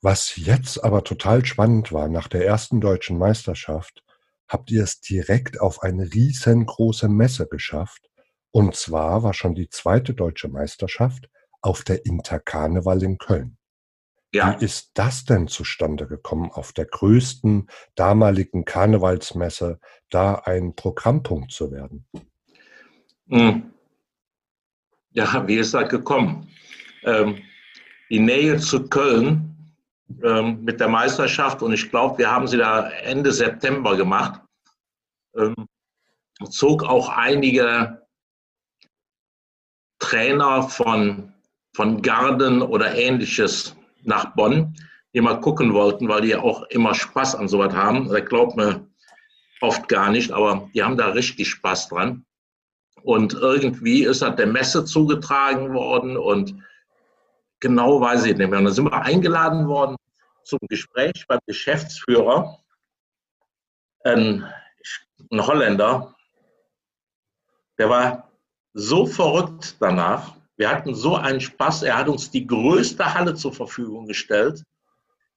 Was 0.00 0.34
jetzt 0.36 0.82
aber 0.82 1.04
total 1.04 1.44
spannend 1.44 1.92
war, 1.92 2.08
nach 2.08 2.28
der 2.28 2.46
ersten 2.46 2.80
deutschen 2.80 3.18
Meisterschaft 3.18 4.02
habt 4.48 4.70
ihr 4.70 4.82
es 4.82 5.02
direkt 5.02 5.60
auf 5.60 5.82
eine 5.82 6.04
riesengroße 6.04 7.10
Messe 7.10 7.46
geschafft. 7.46 8.09
Und 8.52 8.74
zwar 8.74 9.22
war 9.22 9.34
schon 9.34 9.54
die 9.54 9.68
zweite 9.68 10.14
deutsche 10.14 10.48
Meisterschaft 10.48 11.30
auf 11.60 11.84
der 11.84 12.04
Interkarneval 12.06 13.02
in 13.02 13.18
Köln. 13.18 13.56
Ja. 14.32 14.58
Wie 14.60 14.64
ist 14.64 14.92
das 14.94 15.24
denn 15.24 15.48
zustande 15.48 16.06
gekommen, 16.06 16.50
auf 16.52 16.72
der 16.72 16.86
größten 16.86 17.68
damaligen 17.96 18.64
Karnevalsmesse 18.64 19.80
da 20.08 20.34
ein 20.34 20.74
Programmpunkt 20.76 21.50
zu 21.52 21.72
werden? 21.72 22.06
Hm. 23.28 23.72
Ja, 25.12 25.46
wie 25.48 25.56
ist 25.56 25.74
das 25.74 25.88
gekommen? 25.88 26.48
Ähm, 27.02 27.42
die 28.08 28.20
Nähe 28.20 28.58
zu 28.58 28.88
Köln 28.88 29.74
ähm, 30.22 30.62
mit 30.62 30.78
der 30.78 30.88
Meisterschaft, 30.88 31.62
und 31.62 31.72
ich 31.72 31.90
glaube, 31.90 32.18
wir 32.18 32.30
haben 32.30 32.46
sie 32.46 32.58
da 32.58 32.88
Ende 32.90 33.32
September 33.32 33.96
gemacht, 33.96 34.40
ähm, 35.36 35.54
zog 36.48 36.84
auch 36.84 37.08
einige 37.08 37.99
Trainer 40.10 40.64
von, 40.64 41.32
von 41.74 42.02
Garden 42.02 42.62
oder 42.62 42.94
ähnliches 42.96 43.76
nach 44.02 44.34
Bonn, 44.34 44.74
die 45.14 45.20
mal 45.20 45.40
gucken 45.40 45.72
wollten, 45.72 46.08
weil 46.08 46.22
die 46.22 46.30
ja 46.30 46.40
auch 46.40 46.64
immer 46.64 46.94
Spaß 46.94 47.36
an 47.36 47.46
sowas 47.46 47.72
haben. 47.72 48.08
Das 48.08 48.24
glaubt 48.24 48.56
mir 48.56 48.86
oft 49.60 49.88
gar 49.88 50.10
nicht, 50.10 50.32
aber 50.32 50.68
die 50.74 50.82
haben 50.82 50.96
da 50.96 51.10
richtig 51.10 51.48
Spaß 51.50 51.90
dran. 51.90 52.24
Und 53.02 53.34
irgendwie 53.34 54.02
ist 54.02 54.22
das 54.22 54.34
der 54.34 54.48
Messe 54.48 54.84
zugetragen 54.84 55.72
worden 55.74 56.16
und 56.16 56.56
genau 57.60 58.00
weiß 58.00 58.24
ich 58.24 58.36
nicht 58.36 58.50
mehr. 58.50 58.58
Und 58.58 58.64
dann 58.64 58.74
sind 58.74 58.86
wir 58.86 59.02
eingeladen 59.02 59.68
worden 59.68 59.96
zum 60.42 60.58
Gespräch 60.68 61.24
beim 61.28 61.38
Geschäftsführer, 61.46 62.58
ein, 64.02 64.44
ein 65.30 65.46
Holländer, 65.46 66.16
der 67.78 67.88
war 67.88 68.29
so 68.74 69.06
verrückt 69.06 69.76
danach, 69.80 70.34
wir 70.56 70.70
hatten 70.70 70.94
so 70.94 71.16
einen 71.16 71.40
Spaß. 71.40 71.84
Er 71.84 71.96
hat 71.96 72.08
uns 72.08 72.30
die 72.30 72.46
größte 72.46 73.14
Halle 73.14 73.34
zur 73.34 73.52
Verfügung 73.52 74.04
gestellt. 74.06 74.62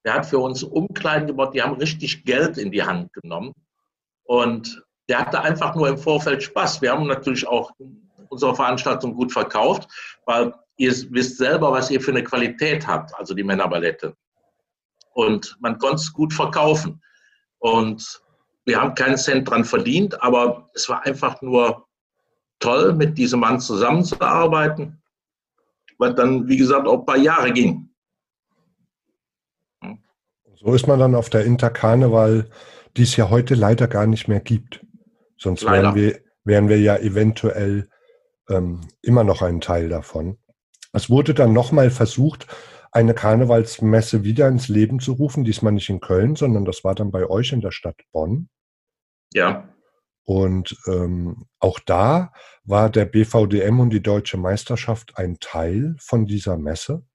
Er 0.04 0.16
hat 0.16 0.26
für 0.26 0.40
uns 0.40 0.64
Umkleiden 0.64 1.28
gebaut. 1.28 1.54
Die 1.54 1.62
haben 1.62 1.76
richtig 1.76 2.26
Geld 2.26 2.58
in 2.58 2.72
die 2.72 2.84
Hand 2.84 3.14
genommen. 3.14 3.54
Und 4.26 4.84
der 5.08 5.20
hatte 5.20 5.40
einfach 5.40 5.76
nur 5.76 5.88
im 5.88 5.98
Vorfeld 5.98 6.44
Spaß. 6.44 6.82
Wir 6.82 6.92
haben 6.92 7.08
natürlich 7.08 7.48
auch 7.48 7.72
unsere 8.28 8.54
Veranstaltung 8.54 9.16
gut 9.16 9.32
verkauft, 9.32 9.88
weil 10.26 10.54
ihr 10.76 10.92
wisst 11.12 11.38
selber, 11.38 11.72
was 11.72 11.90
ihr 11.90 12.02
für 12.02 12.12
eine 12.12 12.24
Qualität 12.26 12.86
habt, 12.86 13.16
also 13.16 13.34
die 13.34 13.44
Männerballette. 13.44 14.16
Und 15.14 15.56
man 15.62 15.78
konnte 15.78 16.02
es 16.02 16.12
gut 16.12 16.34
verkaufen. 16.34 17.02
Und 17.60 18.22
wir 18.66 18.82
haben 18.82 18.94
keinen 18.94 19.18
Cent 19.18 19.50
dran 19.50 19.64
verdient, 19.64 20.22
aber 20.22 20.70
es 20.74 20.90
war 20.90 21.06
einfach 21.06 21.42
nur 21.42 21.88
toll, 22.60 22.94
mit 22.94 23.18
diesem 23.18 23.42
Mann 23.42 23.60
zusammenzuarbeiten 23.60 25.04
was 26.04 26.16
dann, 26.16 26.48
wie 26.48 26.58
gesagt, 26.58 26.88
auch 26.88 27.00
ein 27.00 27.06
paar 27.06 27.18
Jahre 27.18 27.52
ging. 27.52 27.90
So 30.56 30.74
ist 30.74 30.88
man 30.88 31.00
dann 31.00 31.16
auf 31.16 31.30
der 31.30 31.46
Interkarneval, 31.46 32.50
die 32.96 33.04
es 33.04 33.16
ja 33.16 33.30
heute 33.30 33.56
leider 33.56 33.88
gar 33.88 34.08
nicht 34.08 34.28
mehr 34.28 34.40
gibt. 34.40 34.86
Sonst 35.38 35.66
wären 35.66 35.96
wir, 35.96 36.20
wären 36.46 36.70
wir 36.70 36.80
ja 36.80 36.98
eventuell 36.98 37.90
ähm, 38.50 38.82
immer 39.02 39.24
noch 39.24 39.42
ein 39.42 39.60
Teil 39.60 39.90
davon. 39.90 40.38
Es 40.94 41.10
wurde 41.10 41.34
dann 41.34 41.54
nochmal 41.54 41.90
versucht, 41.90 42.48
eine 42.92 43.14
Karnevalsmesse 43.14 44.24
wieder 44.24 44.48
ins 44.48 44.68
Leben 44.68 45.00
zu 45.00 45.14
rufen, 45.14 45.44
diesmal 45.44 45.74
nicht 45.74 45.90
in 45.90 46.00
Köln, 46.00 46.36
sondern 46.36 46.64
das 46.64 46.84
war 46.84 46.94
dann 46.94 47.12
bei 47.12 47.28
euch 47.28 47.52
in 47.52 47.62
der 47.62 47.72
Stadt 47.72 48.00
Bonn. 48.12 48.50
Ja. 49.34 49.68
Und 50.26 50.78
ähm, 50.88 51.48
auch 51.60 51.80
da 51.80 52.32
war 52.64 52.90
der 52.90 53.06
BVDM 53.06 53.80
und 53.80 53.90
die 53.90 54.02
Deutsche 54.02 54.38
Meisterschaft 54.38 55.18
ein 55.18 55.38
Teil 55.40 55.96
von 56.00 56.26
dieser 56.26 56.58
Messe. 56.58 57.06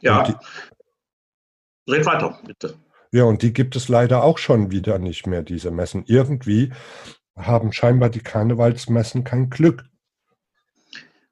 Ja. 0.00 0.22
Die, 0.22 0.34
Red 1.90 2.06
weiter, 2.06 2.38
bitte. 2.44 2.78
Ja, 3.12 3.24
und 3.24 3.42
die 3.42 3.52
gibt 3.52 3.74
es 3.74 3.88
leider 3.88 4.22
auch 4.22 4.38
schon 4.38 4.70
wieder 4.70 4.98
nicht 4.98 5.26
mehr, 5.26 5.42
diese 5.42 5.70
Messen. 5.70 6.04
Irgendwie 6.06 6.72
haben 7.36 7.72
scheinbar 7.72 8.10
die 8.10 8.20
Karnevalsmessen 8.20 9.24
kein 9.24 9.48
Glück. 9.48 9.84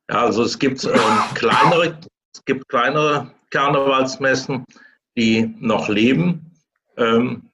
Ja, 0.09 0.23
also 0.23 0.43
es 0.43 0.59
gibt 0.59 0.85
ähm, 0.85 1.01
kleinere, 1.35 1.99
es 2.33 2.45
gibt 2.45 2.69
kleinere 2.69 3.33
Karnevalsmessen, 3.51 4.65
die 5.17 5.55
noch 5.59 5.89
leben. 5.89 6.53
Ähm, 6.97 7.46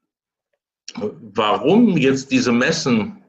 warum 0.95 1.97
jetzt 1.97 2.31
diese 2.31 2.53
Messen, 2.53 3.25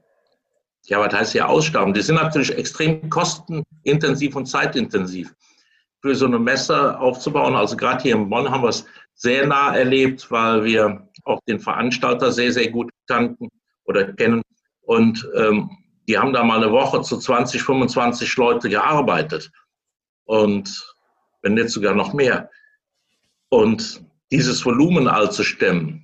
ja, 0.86 1.00
was 1.00 1.14
heißt 1.14 1.32
hier 1.32 1.48
aussterben? 1.48 1.94
Die 1.94 2.02
sind 2.02 2.16
natürlich 2.16 2.56
extrem 2.58 3.10
kostenintensiv 3.10 4.36
und 4.36 4.46
zeitintensiv 4.46 5.34
für 6.02 6.16
so 6.16 6.26
eine 6.26 6.40
Messe 6.40 7.00
aufzubauen. 7.00 7.56
Also 7.56 7.78
gerade 7.78 8.04
hier 8.04 8.16
in 8.16 8.30
Bonn 8.30 8.50
haben 8.50 8.64
wir 8.64 8.70
es 8.70 8.86
sehr 9.14 9.48
nah 9.48 9.76
erlebt, 9.76 10.30
weil 10.30 10.64
wir 10.66 11.08
auch 11.24 11.40
den 11.48 11.60
Veranstalter 11.60 12.32
sehr, 12.32 12.52
sehr 12.52 12.70
gut 12.70 12.92
kannten 13.08 13.48
oder 13.86 14.12
kennen. 14.14 14.42
Und 14.82 15.26
ähm, 15.36 15.70
die 16.08 16.18
haben 16.18 16.34
da 16.34 16.44
mal 16.44 16.62
eine 16.62 16.72
Woche 16.72 17.02
zu 17.02 17.18
20, 17.18 17.64
25 17.64 18.36
Leute 18.36 18.68
gearbeitet. 18.68 19.50
Und 20.26 20.94
wenn 21.42 21.54
nicht 21.54 21.70
sogar 21.70 21.96
noch 21.96 22.14
mehr. 22.14 22.50
Und 23.50 24.04
dieses 24.32 24.66
Volumen 24.66 25.08
all 25.08 25.32
zu 25.32 25.44
stemmen, 25.44 26.03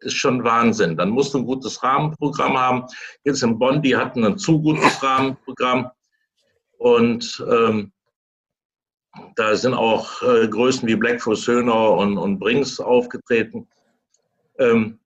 ist 0.00 0.14
schon 0.14 0.44
Wahnsinn. 0.44 0.96
Dann 0.96 1.10
musst 1.10 1.34
du 1.34 1.38
ein 1.38 1.46
gutes 1.46 1.82
Rahmenprogramm 1.82 2.58
haben. 2.58 2.84
Jetzt 3.24 3.42
in 3.42 3.58
Bonn, 3.58 3.82
die 3.82 3.96
hatten 3.96 4.24
ein 4.24 4.38
zu 4.38 4.60
gutes 4.60 5.02
Rahmenprogramm. 5.02 5.90
Und 6.78 7.44
ähm, 7.50 7.92
da 9.34 9.56
sind 9.56 9.74
auch 9.74 10.22
äh, 10.22 10.48
Größen 10.48 10.86
wie 10.86 10.96
Blackfoot 10.96 11.46
Höhner 11.46 11.92
und, 11.92 12.18
und 12.18 12.38
Brings 12.38 12.80
aufgetreten. 12.80 13.68
Ähm, 14.58 14.98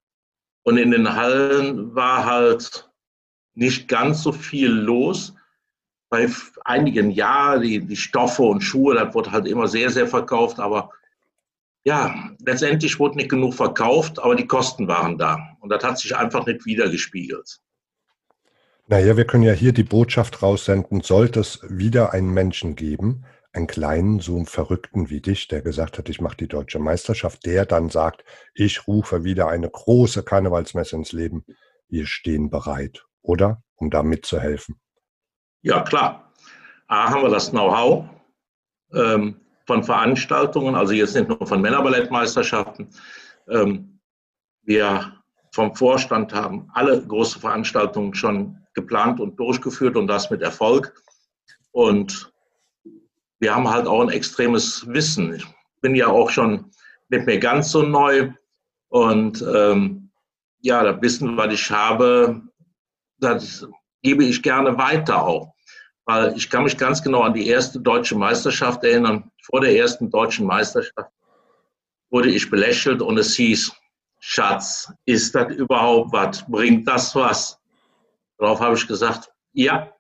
und 0.63 0.77
in 0.77 0.91
den 0.91 1.15
Hallen 1.15 1.95
war 1.95 2.25
halt 2.25 2.91
nicht 3.55 3.89
ganz 3.89 4.23
so 4.23 4.33
viel 4.33 4.71
los. 4.71 5.35
Bei 6.11 6.29
einigen 6.65 7.11
ja, 7.11 7.59
die, 7.59 7.81
die 7.81 7.97
Stoffe 7.97 8.43
und 8.43 8.63
Schuhe, 8.63 8.95
das 8.95 9.15
wurde 9.15 9.31
halt 9.31 9.47
immer 9.47 9.69
sehr, 9.69 9.91
sehr 9.91 10.07
verkauft, 10.07 10.59
aber 10.59 10.91
ja, 11.85 12.31
letztendlich 12.45 12.99
wurde 12.99 13.17
nicht 13.17 13.31
genug 13.31 13.55
verkauft, 13.55 14.19
aber 14.19 14.35
die 14.35 14.47
Kosten 14.47 14.89
waren 14.89 15.17
da. 15.19 15.39
Und 15.61 15.71
das 15.71 15.83
hat 15.83 15.99
sich 15.99 16.17
einfach 16.17 16.47
nicht 16.47 16.67
wiedergespiegelt. 16.67 17.61
Naja, 18.87 19.17
wir 19.17 19.25
können 19.25 19.45
ja 19.45 19.53
hier 19.53 19.73
die 19.73 19.85
Botschaft 19.85 20.43
raussenden, 20.43 21.01
sollte 21.01 21.41
es 21.41 21.61
wieder 21.69 22.13
einen 22.13 22.31
Menschen 22.31 22.75
geben, 22.75 23.25
einen 23.53 23.67
kleinen, 23.67 24.21
so 24.21 24.37
einen 24.37 24.47
Verrückten 24.47 25.11
wie 25.11 25.21
dich, 25.21 25.49
der 25.49 25.63
gesagt 25.63 25.99
hat, 25.99 26.09
ich 26.09 26.21
mache 26.21 26.37
die 26.37 26.49
deutsche 26.49 26.79
Meisterschaft, 26.79 27.47
der 27.47 27.67
dann 27.67 27.89
sagt, 27.89 28.25
ich 28.55 28.87
rufe 28.87 29.25
wieder 29.25 29.49
eine 29.49 29.71
große 29.71 30.23
Karnevalsmesse 30.23 30.97
ins 30.97 31.13
Leben. 31.13 31.45
Wir 31.89 32.07
stehen 32.07 32.51
bereit, 32.51 33.05
oder? 33.23 33.63
Um 33.77 33.91
da 33.91 34.03
mitzuhelfen. 34.03 34.81
Ja, 35.63 35.83
klar. 35.83 36.33
A, 36.87 37.11
haben 37.11 37.23
wir 37.23 37.31
das 37.31 37.51
Know-how 37.51 38.09
ähm, 38.93 39.41
von 39.67 39.85
Veranstaltungen, 39.85 40.75
also 40.75 40.93
jetzt 40.93 41.15
nicht 41.15 41.29
nur 41.29 41.47
von 41.47 41.61
Männerballettmeisterschaften. 41.61 42.89
Ähm, 43.49 44.01
wir 44.63 45.13
vom 45.53 45.75
Vorstand 45.75 46.33
haben 46.33 46.69
alle 46.75 47.05
große 47.05 47.41
Veranstaltungen 47.41 48.15
schon 48.15 48.57
geplant 48.75 49.21
und 49.21 49.39
durchgeführt 49.39 49.97
und 49.97 50.07
das 50.07 50.31
mit 50.31 50.43
Erfolg. 50.43 50.95
Und 51.73 52.33
wir 53.39 53.55
haben 53.55 53.69
halt 53.69 53.87
auch 53.87 54.03
ein 54.03 54.11
extremes 54.11 54.87
Wissen. 54.89 55.35
Ich 55.35 55.47
bin 55.81 55.95
ja 55.95 56.09
auch 56.09 56.31
schon 56.31 56.71
nicht 57.09 57.27
mehr 57.27 57.39
ganz 57.39 57.71
so 57.71 57.83
neu 57.83 58.33
und 58.89 59.43
ähm, 59.43 60.11
ja, 60.61 60.83
das 60.85 61.01
Wissen, 61.01 61.37
was 61.37 61.53
ich 61.53 61.71
habe, 61.71 62.43
das 63.19 63.67
gebe 64.03 64.25
ich 64.25 64.43
gerne 64.43 64.77
weiter 64.77 65.23
auch. 65.23 65.55
Weil 66.07 66.37
ich 66.37 66.49
kann 66.51 66.65
mich 66.65 66.77
ganz 66.77 67.03
genau 67.03 67.23
an 67.23 67.35
die 67.35 67.47
erste 67.47 67.79
deutsche 67.81 68.17
Meisterschaft 68.17 68.83
erinnern. 68.85 69.31
Vor 69.43 69.61
der 69.61 69.77
ersten 69.77 70.11
deutschen 70.11 70.47
Meisterschaft 70.47 71.11
wurde 72.11 72.31
ich 72.31 72.51
belächelt 72.51 73.03
und 73.03 73.19
es 73.19 73.35
hieß, 73.37 73.73
Schatz, 74.19 74.93
ist 75.07 75.35
das 75.35 75.55
überhaupt 75.55 76.13
was? 76.13 76.45
Bringt 76.47 76.87
das 76.87 77.15
was? 77.15 77.59
Darauf 78.39 78.61
habe 78.61 78.75
ich 78.75 78.87
gesagt, 78.87 79.31
ja, 79.53 79.93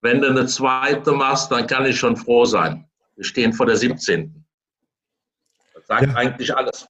wenn 0.00 0.20
du 0.20 0.28
eine 0.28 0.46
zweite 0.46 1.12
machst, 1.12 1.50
dann 1.52 1.66
kann 1.66 1.86
ich 1.86 1.98
schon 1.98 2.16
froh 2.16 2.44
sein. 2.44 2.88
Wir 3.16 3.24
stehen 3.24 3.52
vor 3.52 3.66
der 3.66 3.76
17. 3.76 4.44
Das 5.74 5.86
sagt 5.86 6.06
ja. 6.06 6.14
eigentlich 6.14 6.54
alles. 6.54 6.86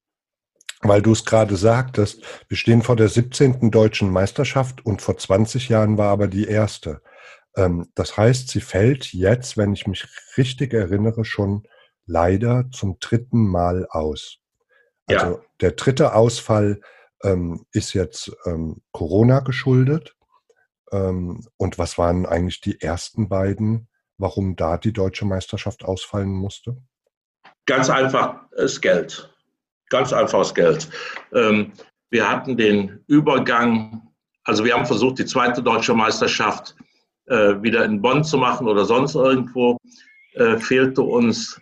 Weil 0.80 1.02
du 1.02 1.12
es 1.12 1.24
gerade 1.24 1.56
sagtest, 1.56 2.24
wir 2.48 2.56
stehen 2.56 2.82
vor 2.82 2.96
der 2.96 3.08
17. 3.08 3.70
deutschen 3.70 4.10
Meisterschaft 4.10 4.84
und 4.84 5.00
vor 5.00 5.16
20 5.16 5.68
Jahren 5.68 5.96
war 5.96 6.08
aber 6.08 6.26
die 6.26 6.44
erste. 6.44 7.02
Ähm, 7.56 7.88
das 7.94 8.16
heißt, 8.16 8.48
sie 8.48 8.60
fällt 8.60 9.12
jetzt, 9.12 9.56
wenn 9.56 9.72
ich 9.72 9.86
mich 9.86 10.06
richtig 10.36 10.72
erinnere, 10.72 11.24
schon 11.24 11.64
leider 12.06 12.70
zum 12.72 12.98
dritten 12.98 13.46
Mal 13.46 13.86
aus. 13.88 14.38
Also 15.06 15.26
ja. 15.26 15.40
der 15.60 15.72
dritte 15.72 16.14
Ausfall 16.14 16.80
ähm, 17.22 17.66
ist 17.72 17.92
jetzt 17.92 18.32
ähm, 18.46 18.82
Corona 18.92 19.40
geschuldet. 19.40 20.16
Ähm, 20.90 21.46
und 21.56 21.78
was 21.78 21.98
waren 21.98 22.26
eigentlich 22.26 22.60
die 22.60 22.80
ersten 22.80 23.28
beiden, 23.28 23.88
warum 24.18 24.56
da 24.56 24.78
die 24.78 24.92
deutsche 24.92 25.24
Meisterschaft 25.24 25.84
ausfallen 25.84 26.30
musste? 26.30 26.76
Ganz 27.66 27.90
einfach 27.90 28.40
das 28.56 28.80
Geld. 28.80 29.28
Ganz 29.88 30.12
einfaches 30.12 30.54
Geld. 30.54 30.88
Ähm, 31.32 31.72
wir 32.10 32.28
hatten 32.28 32.56
den 32.56 33.04
Übergang, 33.06 34.08
also 34.44 34.64
wir 34.64 34.74
haben 34.74 34.86
versucht, 34.86 35.18
die 35.18 35.24
zweite 35.24 35.62
deutsche 35.62 35.94
Meisterschaft 35.94 36.74
äh, 36.78 36.91
wieder 37.26 37.84
in 37.84 38.02
Bonn 38.02 38.24
zu 38.24 38.36
machen 38.36 38.66
oder 38.66 38.84
sonst 38.84 39.14
irgendwo. 39.14 39.78
Äh, 40.34 40.58
fehlte 40.58 41.02
uns 41.02 41.60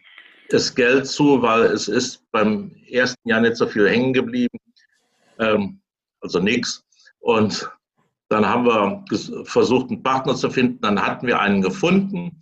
das 0.48 0.74
Geld 0.74 1.06
zu, 1.06 1.42
weil 1.42 1.62
es 1.62 1.88
ist 1.88 2.22
beim 2.30 2.72
ersten 2.88 3.28
Jahr 3.28 3.40
nicht 3.40 3.56
so 3.56 3.66
viel 3.66 3.88
hängen 3.88 4.12
geblieben, 4.12 4.58
ähm, 5.38 5.80
also 6.20 6.38
nichts. 6.38 6.84
Und 7.18 7.68
dann 8.28 8.48
haben 8.48 8.64
wir 8.64 9.44
versucht, 9.44 9.90
einen 9.90 10.02
Partner 10.02 10.36
zu 10.36 10.50
finden. 10.50 10.80
Dann 10.82 11.04
hatten 11.04 11.26
wir 11.26 11.40
einen 11.40 11.62
gefunden, 11.62 12.40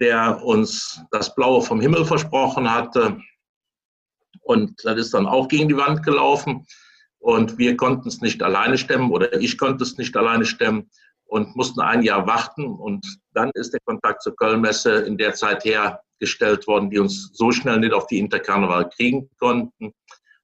der 0.00 0.42
uns 0.44 1.00
das 1.10 1.34
Blaue 1.34 1.62
vom 1.62 1.80
Himmel 1.80 2.04
versprochen 2.04 2.72
hatte. 2.72 3.20
Und 4.42 4.80
das 4.84 4.98
ist 4.98 5.14
dann 5.14 5.26
auch 5.26 5.48
gegen 5.48 5.68
die 5.68 5.76
Wand 5.76 6.04
gelaufen. 6.04 6.66
Und 7.18 7.58
wir 7.58 7.76
konnten 7.76 8.08
es 8.08 8.20
nicht 8.20 8.42
alleine 8.42 8.78
stemmen 8.78 9.10
oder 9.10 9.32
ich 9.40 9.58
konnte 9.58 9.82
es 9.82 9.96
nicht 9.96 10.16
alleine 10.16 10.44
stemmen 10.44 10.90
und 11.26 11.54
mussten 11.56 11.80
ein 11.80 12.02
Jahr 12.02 12.26
warten. 12.26 12.66
Und 12.66 13.04
dann 13.32 13.50
ist 13.54 13.72
der 13.72 13.80
Kontakt 13.84 14.22
zur 14.22 14.36
Kölnmesse 14.36 15.02
in 15.02 15.16
der 15.16 15.34
Zeit 15.34 15.64
hergestellt 15.64 16.66
worden, 16.66 16.90
die 16.90 16.98
uns 16.98 17.30
so 17.32 17.50
schnell 17.52 17.80
nicht 17.80 17.92
auf 17.92 18.06
die 18.06 18.18
Interkarneval 18.18 18.88
kriegen 18.90 19.28
konnten. 19.38 19.92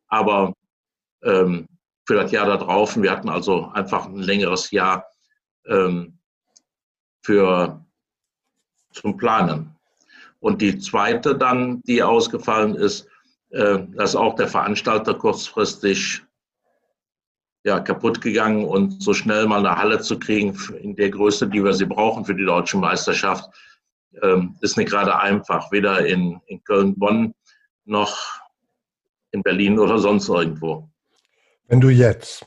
Aber 0.09 0.53
ähm, 1.23 1.67
für 2.07 2.15
das 2.15 2.33
Jahr 2.33 2.47
darauf, 2.47 3.01
wir 3.01 3.11
hatten 3.11 3.29
also 3.29 3.67
einfach 3.73 4.07
ein 4.07 4.17
längeres 4.17 4.71
Jahr 4.71 5.07
ähm, 5.67 6.19
für, 7.23 7.85
zum 8.93 9.17
Planen. 9.17 9.77
Und 10.41 10.63
die 10.63 10.79
zweite 10.79 11.37
dann, 11.37 11.83
die 11.83 12.03
ausgefallen 12.03 12.75
ist, 12.75 13.07
äh, 13.51 13.81
dass 13.95 14.17
auch 14.17 14.35
der 14.35 14.49
Veranstalter 14.49 15.15
kurzfristig 15.15 16.23
ja, 17.65 17.81
kaputt 17.81 18.21
gegangen 18.21 18.65
und 18.65 19.03
so 19.03 19.13
schnell 19.13 19.47
mal 19.47 19.65
eine 19.65 19.77
Halle 19.77 20.01
zu 20.01 20.19
kriegen 20.19 20.57
in 20.81 20.97
der 20.97 21.11
Größe, 21.11 21.49
die 21.49 21.63
wir 21.63 21.75
sie 21.75 21.87
brauchen 21.87 22.25
für 22.25 22.35
die 22.35 22.45
deutsche 22.45 22.79
Meisterschaft, 22.79 23.51
ähm, 24.23 24.57
ist 24.61 24.77
nicht 24.77 24.91
gerade 24.91 25.19
einfach, 25.19 25.71
weder 25.71 26.07
in, 26.07 26.41
in 26.47 26.63
Köln, 26.65 26.99
Bonn 26.99 27.35
noch 27.85 28.41
in 29.33 29.43
Berlin 29.43 29.79
oder 29.79 29.99
sonst 29.99 30.29
irgendwo. 30.29 30.89
Wenn 31.67 31.81
du 31.81 31.89
jetzt 31.89 32.47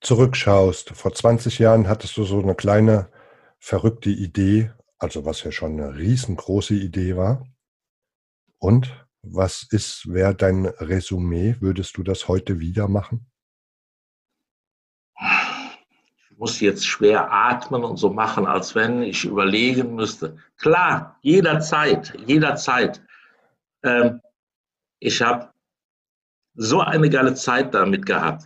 zurückschaust, 0.00 0.90
vor 0.90 1.12
20 1.12 1.58
Jahren 1.58 1.88
hattest 1.88 2.16
du 2.16 2.24
so 2.24 2.40
eine 2.40 2.54
kleine 2.54 3.08
verrückte 3.58 4.10
Idee, 4.10 4.70
also 4.98 5.24
was 5.24 5.42
ja 5.42 5.52
schon 5.52 5.80
eine 5.80 5.96
riesengroße 5.96 6.74
Idee 6.74 7.16
war. 7.16 7.46
Und 8.58 9.06
was 9.22 9.66
ist, 9.70 10.12
wäre 10.12 10.34
dein 10.34 10.66
Resümee? 10.66 11.56
Würdest 11.60 11.96
du 11.96 12.02
das 12.02 12.28
heute 12.28 12.60
wieder 12.60 12.88
machen? 12.88 13.29
Muss 16.40 16.58
jetzt 16.60 16.86
schwer 16.86 17.30
atmen 17.30 17.84
und 17.84 17.98
so 17.98 18.08
machen, 18.08 18.46
als 18.46 18.74
wenn 18.74 19.02
ich 19.02 19.26
überlegen 19.26 19.94
müsste. 19.94 20.38
Klar, 20.56 21.18
jederzeit, 21.20 22.14
jederzeit. 22.26 23.02
Ähm, 23.82 24.22
ich 25.00 25.20
habe 25.20 25.50
so 26.54 26.80
eine 26.80 27.10
geile 27.10 27.34
Zeit 27.34 27.74
damit 27.74 28.06
gehabt. 28.06 28.44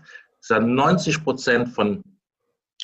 90 0.50 1.22
Prozent 1.22 1.68
von 1.68 2.02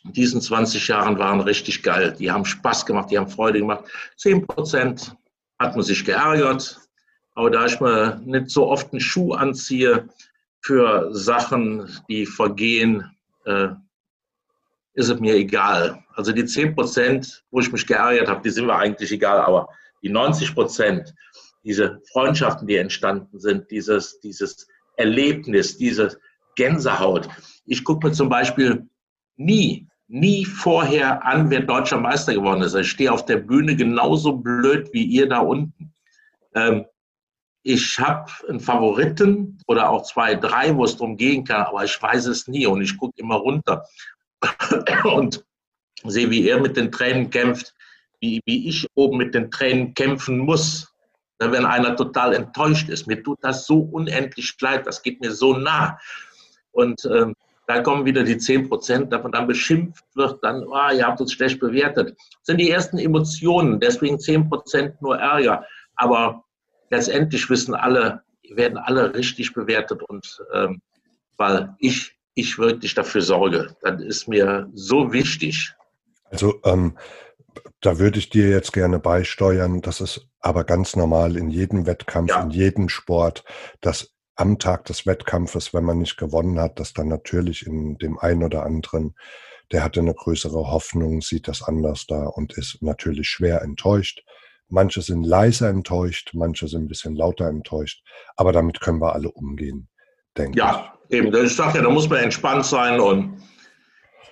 diesen 0.04 0.40
20 0.40 0.86
Jahren 0.86 1.18
waren 1.18 1.40
richtig 1.40 1.82
geil. 1.82 2.14
Die 2.16 2.30
haben 2.30 2.44
Spaß 2.44 2.86
gemacht, 2.86 3.10
die 3.10 3.18
haben 3.18 3.28
Freude 3.28 3.58
gemacht. 3.58 3.86
10 4.16 4.46
Prozent 4.46 5.16
hat 5.58 5.74
man 5.74 5.84
sich 5.84 6.04
geärgert. 6.04 6.78
Aber 7.34 7.50
da 7.50 7.66
ich 7.66 7.80
mir 7.80 8.20
nicht 8.24 8.50
so 8.50 8.68
oft 8.68 8.92
einen 8.92 9.00
Schuh 9.00 9.32
anziehe 9.32 10.08
für 10.60 11.12
Sachen, 11.12 11.90
die 12.08 12.26
vergehen, 12.26 13.10
äh, 13.44 13.70
ist 14.94 15.08
es 15.08 15.20
mir 15.20 15.34
egal. 15.34 16.02
Also 16.14 16.32
die 16.32 16.44
10 16.44 16.74
Prozent, 16.74 17.44
wo 17.50 17.60
ich 17.60 17.72
mich 17.72 17.86
geärgert 17.86 18.28
habe, 18.28 18.42
die 18.42 18.50
sind 18.50 18.66
mir 18.66 18.74
eigentlich 18.74 19.12
egal, 19.12 19.40
aber 19.40 19.68
die 20.02 20.08
90 20.08 20.54
Prozent, 20.54 21.14
diese 21.64 22.00
Freundschaften, 22.12 22.66
die 22.66 22.76
entstanden 22.76 23.38
sind, 23.38 23.70
dieses, 23.70 24.20
dieses 24.20 24.66
Erlebnis, 24.96 25.76
diese 25.76 26.18
Gänsehaut. 26.56 27.28
Ich 27.66 27.84
gucke 27.84 28.08
mir 28.08 28.12
zum 28.12 28.28
Beispiel 28.28 28.88
nie, 29.36 29.86
nie 30.08 30.44
vorher 30.44 31.24
an, 31.24 31.50
wer 31.50 31.60
deutscher 31.60 31.98
Meister 31.98 32.34
geworden 32.34 32.62
ist. 32.62 32.74
Ich 32.74 32.90
stehe 32.90 33.12
auf 33.12 33.24
der 33.26 33.36
Bühne 33.36 33.76
genauso 33.76 34.32
blöd 34.32 34.90
wie 34.92 35.04
ihr 35.04 35.28
da 35.28 35.38
unten. 35.38 35.92
Ähm, 36.54 36.86
ich 37.62 37.98
habe 37.98 38.30
einen 38.48 38.58
Favoriten 38.58 39.58
oder 39.66 39.90
auch 39.90 40.02
zwei, 40.02 40.34
drei, 40.34 40.74
wo 40.74 40.84
es 40.84 40.96
darum 40.96 41.16
gehen 41.16 41.44
kann, 41.44 41.62
aber 41.62 41.84
ich 41.84 42.02
weiß 42.02 42.26
es 42.26 42.48
nie 42.48 42.66
und 42.66 42.80
ich 42.80 42.96
gucke 42.96 43.20
immer 43.20 43.36
runter 43.36 43.84
und 45.04 45.44
sehe, 46.04 46.30
wie 46.30 46.48
er 46.48 46.60
mit 46.60 46.76
den 46.76 46.90
Tränen 46.90 47.30
kämpft, 47.30 47.74
wie, 48.20 48.40
wie 48.44 48.68
ich 48.68 48.86
oben 48.94 49.18
mit 49.18 49.34
den 49.34 49.50
Tränen 49.50 49.94
kämpfen 49.94 50.38
muss. 50.38 50.92
Wenn 51.38 51.64
einer 51.64 51.96
total 51.96 52.34
enttäuscht 52.34 52.90
ist, 52.90 53.06
mir 53.06 53.22
tut 53.22 53.38
das 53.42 53.66
so 53.66 53.80
unendlich 53.80 54.54
leid, 54.60 54.86
das 54.86 55.02
geht 55.02 55.20
mir 55.20 55.32
so 55.32 55.56
nah. 55.56 55.98
Und 56.72 57.04
ähm, 57.06 57.34
da 57.66 57.80
kommen 57.80 58.04
wieder 58.04 58.24
die 58.24 58.36
10 58.36 58.68
Prozent, 58.68 59.10
man 59.10 59.32
dann 59.32 59.46
beschimpft 59.46 60.04
wird, 60.14 60.42
dann, 60.42 60.64
oh, 60.66 60.90
ihr 60.92 61.06
habt 61.06 61.20
uns 61.20 61.32
schlecht 61.32 61.60
bewertet. 61.60 62.10
Das 62.18 62.26
sind 62.42 62.58
die 62.58 62.70
ersten 62.70 62.98
Emotionen, 62.98 63.80
deswegen 63.80 64.18
10 64.18 64.48
Prozent 64.48 65.00
nur 65.00 65.18
Ärger. 65.18 65.64
Aber 65.94 66.44
letztendlich 66.90 67.48
wissen 67.48 67.74
alle, 67.74 68.22
werden 68.50 68.76
alle 68.76 69.14
richtig 69.14 69.54
bewertet 69.54 70.02
und 70.02 70.42
ähm, 70.52 70.82
weil 71.36 71.74
ich 71.78 72.16
ich 72.34 72.58
wirklich 72.58 72.94
dafür 72.94 73.22
sorge. 73.22 73.76
Das 73.82 74.00
ist 74.00 74.28
mir 74.28 74.70
so 74.74 75.12
wichtig. 75.12 75.74
Also 76.30 76.60
ähm, 76.64 76.96
da 77.80 77.98
würde 77.98 78.18
ich 78.18 78.30
dir 78.30 78.48
jetzt 78.48 78.72
gerne 78.72 78.98
beisteuern. 78.98 79.80
Das 79.80 80.00
ist 80.00 80.28
aber 80.40 80.64
ganz 80.64 80.96
normal 80.96 81.36
in 81.36 81.50
jedem 81.50 81.86
Wettkampf, 81.86 82.30
ja. 82.30 82.42
in 82.42 82.50
jedem 82.50 82.88
Sport, 82.88 83.44
dass 83.80 84.14
am 84.36 84.58
Tag 84.58 84.86
des 84.86 85.06
Wettkampfes, 85.06 85.74
wenn 85.74 85.84
man 85.84 85.98
nicht 85.98 86.16
gewonnen 86.16 86.58
hat, 86.58 86.80
dass 86.80 86.94
dann 86.94 87.08
natürlich 87.08 87.66
in 87.66 87.98
dem 87.98 88.18
einen 88.18 88.42
oder 88.42 88.64
anderen, 88.64 89.14
der 89.70 89.84
hatte 89.84 90.00
eine 90.00 90.14
größere 90.14 90.70
Hoffnung, 90.70 91.20
sieht 91.20 91.46
das 91.46 91.62
anders 91.62 92.06
da 92.06 92.24
und 92.24 92.56
ist 92.56 92.78
natürlich 92.80 93.28
schwer 93.28 93.62
enttäuscht. 93.62 94.24
Manche 94.68 95.02
sind 95.02 95.24
leiser 95.24 95.68
enttäuscht, 95.68 96.30
manche 96.32 96.68
sind 96.68 96.84
ein 96.84 96.88
bisschen 96.88 97.16
lauter 97.16 97.48
enttäuscht. 97.48 98.02
Aber 98.36 98.52
damit 98.52 98.80
können 98.80 99.00
wir 99.00 99.14
alle 99.14 99.30
umgehen, 99.30 99.88
denke 100.38 100.58
ja, 100.58 100.70
ich. 100.70 100.76
Ja, 100.76 100.99
eben. 101.10 101.34
Ich 101.44 101.56
sage 101.56 101.78
ja, 101.78 101.84
da 101.84 101.90
muss 101.90 102.08
man 102.08 102.18
entspannt 102.20 102.64
sein 102.64 103.00
und 103.00 103.42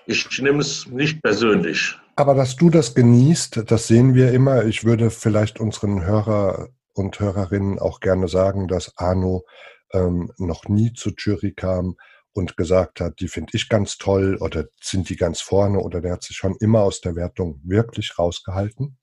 ich 0.07 0.41
nehme 0.41 0.61
es 0.61 0.87
nicht 0.87 1.23
persönlich. 1.23 1.97
Aber 2.17 2.35
dass 2.35 2.57
du 2.57 2.71
das 2.71 2.95
genießt, 2.95 3.64
das 3.71 3.87
sehen 3.87 4.14
wir 4.14 4.33
immer. 4.33 4.64
Ich 4.64 4.85
würde 4.85 5.11
vielleicht 5.11 5.61
unseren 5.61 6.05
Hörer 6.05 6.69
und 6.95 7.21
Hörerinnen 7.21 7.79
auch 7.79 8.01
gerne 8.01 8.29
sagen, 8.29 8.69
dass 8.69 8.93
Arno 8.97 9.45
ähm, 9.93 10.33
noch 10.38 10.64
nie 10.69 10.93
zur 10.93 11.12
Jury 11.17 11.53
kam 11.53 11.97
und 12.33 12.57
gesagt 12.57 13.01
hat, 13.01 13.21
die 13.21 13.29
finde 13.29 13.53
ich 13.55 13.69
ganz 13.69 13.99
toll 13.99 14.37
oder 14.41 14.67
sind 14.81 15.09
die 15.09 15.17
ganz 15.17 15.41
vorne 15.41 15.79
oder 15.79 16.01
der 16.01 16.12
hat 16.12 16.23
sich 16.23 16.37
schon 16.37 16.57
immer 16.61 16.83
aus 16.83 17.01
der 17.01 17.14
Wertung 17.14 17.61
wirklich 17.64 18.19
rausgehalten 18.19 18.97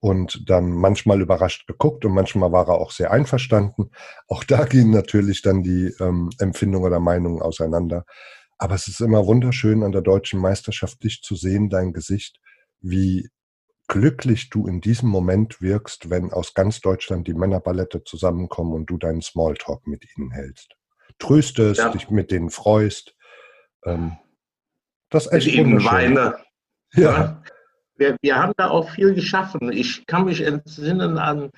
und 0.00 0.48
dann 0.48 0.70
manchmal 0.70 1.20
überrascht 1.20 1.66
geguckt 1.66 2.04
und 2.04 2.12
manchmal 2.12 2.52
war 2.52 2.68
er 2.68 2.74
auch 2.74 2.92
sehr 2.92 3.10
einverstanden. 3.10 3.90
Auch 4.28 4.44
da 4.44 4.64
gehen 4.64 4.90
natürlich 4.90 5.42
dann 5.42 5.62
die 5.62 5.92
ähm, 6.00 6.30
Empfindungen 6.38 6.86
oder 6.86 7.00
Meinungen 7.00 7.42
auseinander. 7.42 8.04
Aber 8.58 8.74
es 8.74 8.88
ist 8.88 9.00
immer 9.00 9.26
wunderschön 9.26 9.82
an 9.82 9.92
der 9.92 10.02
deutschen 10.02 10.40
Meisterschaft 10.40 11.02
dich 11.02 11.22
zu 11.22 11.36
sehen, 11.36 11.68
dein 11.68 11.92
Gesicht, 11.92 12.40
wie 12.80 13.28
glücklich 13.88 14.50
du 14.50 14.66
in 14.66 14.80
diesem 14.80 15.08
Moment 15.08 15.60
wirkst, 15.60 16.10
wenn 16.10 16.32
aus 16.32 16.54
ganz 16.54 16.80
Deutschland 16.80 17.26
die 17.26 17.34
Männerballette 17.34 18.04
zusammenkommen 18.04 18.74
und 18.74 18.86
du 18.86 18.98
deinen 18.98 19.22
Smalltalk 19.22 19.86
mit 19.86 20.04
ihnen 20.16 20.30
hältst. 20.30 20.74
Tröstest, 21.18 21.80
ja. 21.80 21.90
dich 21.90 22.10
mit 22.10 22.30
denen 22.30 22.50
freust. 22.50 23.16
Ähm, 23.84 24.16
das 25.10 25.26
ist 25.26 25.32
echt 25.32 25.46
mit 25.46 25.54
ihnen 25.56 25.84
weine. 25.84 26.36
Ja. 26.94 27.42
Wir, 27.98 28.16
wir 28.22 28.36
haben 28.36 28.52
da 28.56 28.70
auch 28.70 28.88
viel 28.90 29.12
geschaffen. 29.12 29.72
Ich 29.72 30.06
kann 30.06 30.24
mich 30.24 30.40
entsinnen 30.40 31.18
an 31.18 31.50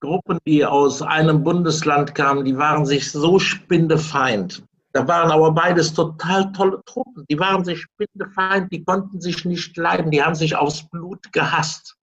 Gruppen, 0.00 0.38
die 0.46 0.64
aus 0.64 1.00
einem 1.00 1.44
Bundesland 1.44 2.14
kamen, 2.14 2.44
die 2.44 2.56
waren 2.56 2.84
sich 2.84 3.12
so 3.12 3.38
spindefeind. 3.38 4.64
Da 4.92 5.06
waren 5.06 5.30
aber 5.30 5.52
beides 5.52 5.94
total 5.94 6.50
tolle 6.52 6.82
Truppen. 6.84 7.24
Die 7.30 7.38
waren 7.38 7.64
sich 7.64 7.82
spindefeind, 7.82 8.72
die 8.72 8.84
konnten 8.84 9.20
sich 9.20 9.44
nicht 9.44 9.76
leiden, 9.76 10.10
die 10.10 10.22
haben 10.22 10.34
sich 10.34 10.56
aufs 10.56 10.88
Blut 10.88 11.32
gehasst. 11.32 11.96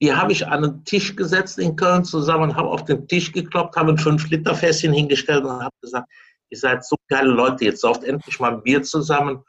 Die 0.00 0.12
habe 0.12 0.32
ich 0.32 0.46
an 0.46 0.62
den 0.62 0.84
Tisch 0.84 1.14
gesetzt 1.14 1.58
in 1.58 1.76
Köln 1.76 2.04
zusammen, 2.04 2.56
habe 2.56 2.68
auf 2.68 2.84
den 2.84 3.06
Tisch 3.06 3.32
gekloppt, 3.32 3.76
habe 3.76 3.92
ein 3.92 3.98
5-Liter-Fässchen 3.98 4.92
hingestellt 4.92 5.44
und 5.44 5.62
habe 5.62 5.74
gesagt, 5.80 6.08
ihr 6.48 6.58
seid 6.58 6.84
so 6.84 6.96
geile 7.08 7.30
Leute, 7.30 7.66
jetzt 7.66 7.82
sauft 7.82 8.02
endlich 8.02 8.40
mal 8.40 8.54
ein 8.54 8.62
Bier 8.62 8.82
zusammen. 8.82 9.44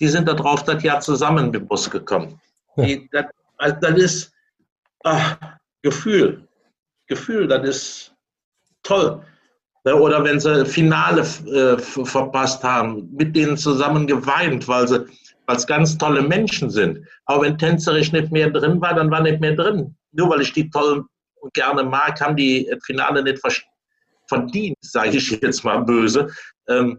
Die 0.00 0.08
sind 0.08 0.28
da 0.28 0.34
drauf 0.34 0.64
das 0.64 0.82
Jahr 0.82 1.00
zusammen 1.00 1.46
mit 1.46 1.54
dem 1.56 1.66
Bus 1.68 1.90
gekommen. 1.90 2.40
Die, 2.76 3.08
das, 3.12 3.26
also 3.58 3.76
das 3.80 3.98
ist 3.98 4.32
ach, 5.04 5.38
Gefühl. 5.82 6.46
Gefühl, 7.06 7.46
das 7.46 7.68
ist 7.68 8.14
toll. 8.82 9.22
Oder 9.84 10.24
wenn 10.24 10.40
sie 10.40 10.64
Finale 10.64 11.20
äh, 11.20 11.78
verpasst 11.78 12.64
haben, 12.64 13.10
mit 13.14 13.36
denen 13.36 13.56
zusammen 13.58 14.06
geweint, 14.06 14.66
weil 14.66 14.88
sie 14.88 15.06
weil 15.46 15.56
es 15.56 15.66
ganz 15.66 15.96
tolle 15.98 16.22
Menschen 16.22 16.70
sind. 16.70 17.06
Aber 17.26 17.42
wenn 17.42 17.58
tänzerisch 17.58 18.12
nicht 18.12 18.32
mehr 18.32 18.50
drin 18.50 18.80
war, 18.80 18.94
dann 18.94 19.10
war 19.10 19.20
nicht 19.20 19.40
mehr 19.40 19.54
drin. 19.54 19.94
Nur 20.12 20.30
weil 20.30 20.40
ich 20.40 20.52
die 20.52 20.70
toll 20.70 21.04
und 21.40 21.54
gerne 21.54 21.84
mag, 21.84 22.20
haben 22.20 22.36
die 22.36 22.70
Finale 22.84 23.22
nicht 23.22 23.40
verdient, 24.28 24.76
sage 24.80 25.18
ich 25.18 25.30
jetzt 25.30 25.64
mal 25.64 25.78
böse, 25.82 26.28
ähm, 26.68 26.98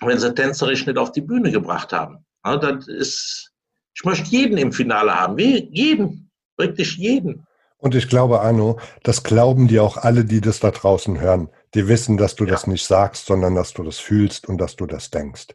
wenn 0.00 0.18
sie 0.18 0.34
tänzerisch 0.34 0.86
nicht 0.86 0.98
auf 0.98 1.12
die 1.12 1.20
Bühne 1.20 1.50
gebracht 1.50 1.92
haben. 1.92 2.24
Ja, 2.44 2.56
das 2.56 2.88
ist, 2.88 3.49
ich 3.94 4.04
möchte 4.04 4.28
jeden 4.30 4.56
im 4.58 4.72
Finale 4.72 5.14
haben, 5.14 5.38
jeden, 5.38 6.30
wirklich 6.56 6.96
jeden. 6.96 7.46
Und 7.78 7.94
ich 7.94 8.08
glaube, 8.08 8.40
Arno, 8.40 8.78
das 9.02 9.22
glauben 9.22 9.66
die 9.66 9.80
auch 9.80 9.96
alle, 9.96 10.24
die 10.24 10.40
das 10.40 10.60
da 10.60 10.70
draußen 10.70 11.20
hören. 11.20 11.48
Die 11.74 11.88
wissen, 11.88 12.16
dass 12.16 12.34
du 12.34 12.44
ja. 12.44 12.50
das 12.50 12.66
nicht 12.66 12.84
sagst, 12.84 13.26
sondern 13.26 13.54
dass 13.54 13.72
du 13.72 13.82
das 13.82 13.98
fühlst 13.98 14.48
und 14.48 14.58
dass 14.58 14.76
du 14.76 14.86
das 14.86 15.10
denkst. 15.10 15.48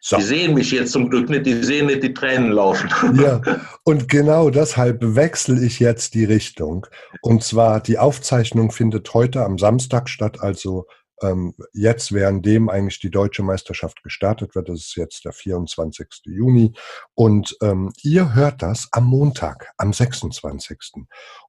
So. 0.00 0.18
Die 0.18 0.22
sehen 0.22 0.52
mich 0.52 0.70
jetzt 0.70 0.92
zum 0.92 1.08
Glück 1.08 1.30
nicht, 1.30 1.46
die 1.46 1.62
sehen 1.64 1.86
nicht 1.86 2.02
die 2.02 2.12
Tränen 2.12 2.52
laufen. 2.52 2.90
Ja, 3.18 3.40
und 3.84 4.06
genau 4.06 4.50
deshalb 4.50 4.98
wechsle 5.00 5.64
ich 5.64 5.80
jetzt 5.80 6.12
die 6.12 6.26
Richtung. 6.26 6.86
Und 7.22 7.42
zwar, 7.42 7.80
die 7.80 7.98
Aufzeichnung 7.98 8.70
findet 8.70 9.14
heute 9.14 9.42
am 9.42 9.56
Samstag 9.56 10.10
statt, 10.10 10.40
also 10.42 10.86
ähm, 11.22 11.54
jetzt, 11.72 12.12
währenddem 12.12 12.68
eigentlich 12.68 13.00
die 13.00 13.10
deutsche 13.10 13.42
Meisterschaft 13.42 14.02
gestartet 14.02 14.54
wird, 14.54 14.68
das 14.68 14.80
ist 14.80 14.96
jetzt 14.96 15.24
der 15.24 15.32
24. 15.32 16.06
Juni. 16.24 16.72
Und 17.14 17.56
ähm, 17.62 17.92
ihr 18.02 18.34
hört 18.34 18.62
das 18.62 18.88
am 18.92 19.04
Montag, 19.04 19.72
am 19.76 19.92
26. 19.92 20.78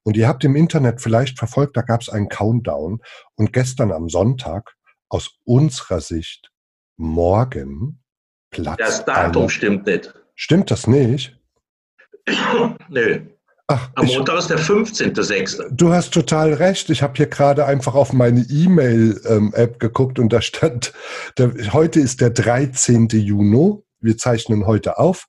Und 0.02 0.16
ihr 0.16 0.28
habt 0.28 0.44
im 0.44 0.56
Internet 0.56 1.00
vielleicht 1.00 1.38
verfolgt, 1.38 1.76
da 1.76 1.82
gab 1.82 2.00
es 2.00 2.08
einen 2.08 2.28
Countdown. 2.28 3.00
Und 3.34 3.52
gestern 3.52 3.92
am 3.92 4.08
Sonntag, 4.08 4.74
aus 5.08 5.38
unserer 5.44 6.00
Sicht, 6.00 6.50
morgen 6.96 8.02
Platz. 8.50 8.78
Das 8.78 9.04
Datum 9.04 9.42
eine, 9.42 9.50
stimmt 9.50 9.86
nicht. 9.86 10.14
Stimmt 10.34 10.70
das 10.70 10.86
nicht? 10.86 11.38
Nö. 12.88 13.35
Ach, 13.68 13.90
Am 13.96 14.06
ich, 14.06 14.16
Montag 14.16 14.38
ist 14.38 14.50
der 14.50 14.60
15.06. 14.60 15.70
Du 15.70 15.92
hast 15.92 16.14
total 16.14 16.52
recht. 16.52 16.88
Ich 16.88 17.02
habe 17.02 17.14
hier 17.16 17.26
gerade 17.26 17.66
einfach 17.66 17.94
auf 17.94 18.12
meine 18.12 18.42
E-Mail-App 18.42 19.72
ähm, 19.72 19.78
geguckt 19.80 20.20
und 20.20 20.32
da 20.32 20.40
stand, 20.40 20.92
der, 21.36 21.52
heute 21.72 21.98
ist 21.98 22.20
der 22.20 22.30
13. 22.30 23.08
Juni. 23.08 23.82
Wir 23.98 24.16
zeichnen 24.18 24.66
heute 24.66 24.98
auf. 24.98 25.26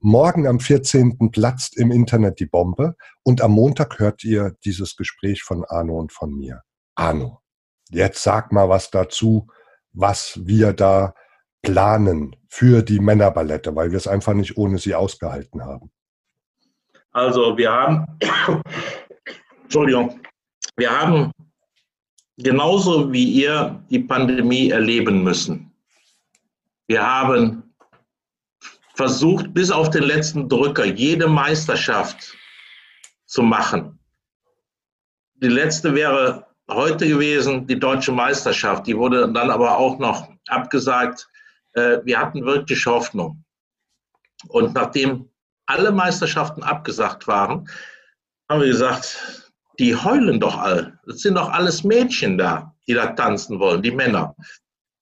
Morgen 0.00 0.46
am 0.46 0.60
14. 0.60 1.32
platzt 1.32 1.76
im 1.76 1.90
Internet 1.90 2.38
die 2.38 2.46
Bombe 2.46 2.94
und 3.24 3.40
am 3.40 3.52
Montag 3.52 3.98
hört 3.98 4.22
ihr 4.22 4.54
dieses 4.64 4.94
Gespräch 4.94 5.42
von 5.42 5.64
Arno 5.64 5.98
und 5.98 6.12
von 6.12 6.32
mir. 6.32 6.62
Arno, 6.94 7.40
jetzt 7.90 8.22
sag 8.22 8.52
mal 8.52 8.68
was 8.68 8.90
dazu, 8.90 9.48
was 9.92 10.38
wir 10.44 10.74
da 10.74 11.14
planen 11.62 12.36
für 12.48 12.82
die 12.82 13.00
Männerballette, 13.00 13.74
weil 13.74 13.90
wir 13.90 13.96
es 13.96 14.06
einfach 14.06 14.34
nicht 14.34 14.56
ohne 14.56 14.78
sie 14.78 14.94
ausgehalten 14.94 15.64
haben. 15.64 15.90
Also 17.12 17.56
wir 17.56 17.72
haben, 17.72 18.06
Entschuldigung, 19.62 20.20
wir 20.76 20.90
haben 20.90 21.32
genauso 22.38 23.12
wie 23.12 23.24
ihr 23.24 23.82
die 23.90 23.98
Pandemie 23.98 24.70
erleben 24.70 25.22
müssen. 25.22 25.72
Wir 26.86 27.04
haben 27.06 27.74
versucht, 28.94 29.52
bis 29.54 29.70
auf 29.70 29.90
den 29.90 30.04
letzten 30.04 30.48
Drücker 30.48 30.84
jede 30.84 31.26
Meisterschaft 31.26 32.36
zu 33.26 33.42
machen. 33.42 33.98
Die 35.36 35.48
letzte 35.48 35.94
wäre 35.94 36.46
heute 36.70 37.08
gewesen, 37.08 37.66
die 37.66 37.78
deutsche 37.78 38.12
Meisterschaft. 38.12 38.86
Die 38.86 38.96
wurde 38.96 39.32
dann 39.32 39.50
aber 39.50 39.78
auch 39.78 39.98
noch 39.98 40.28
abgesagt. 40.48 41.28
Äh, 41.72 41.98
wir 42.04 42.18
hatten 42.18 42.44
wirklich 42.44 42.84
Hoffnung. 42.86 43.42
Und 44.48 44.74
nachdem 44.74 45.29
alle 45.70 45.92
Meisterschaften 45.92 46.62
abgesagt 46.62 47.28
waren, 47.28 47.68
haben 48.48 48.60
wir 48.60 48.68
gesagt, 48.68 49.52
die 49.78 49.94
heulen 49.94 50.40
doch 50.40 50.58
all. 50.58 50.98
Das 51.06 51.20
sind 51.20 51.36
doch 51.36 51.48
alles 51.48 51.84
Mädchen 51.84 52.36
da, 52.36 52.74
die 52.86 52.94
da 52.94 53.12
tanzen 53.12 53.58
wollen, 53.60 53.80
die 53.82 53.92
Männer. 53.92 54.34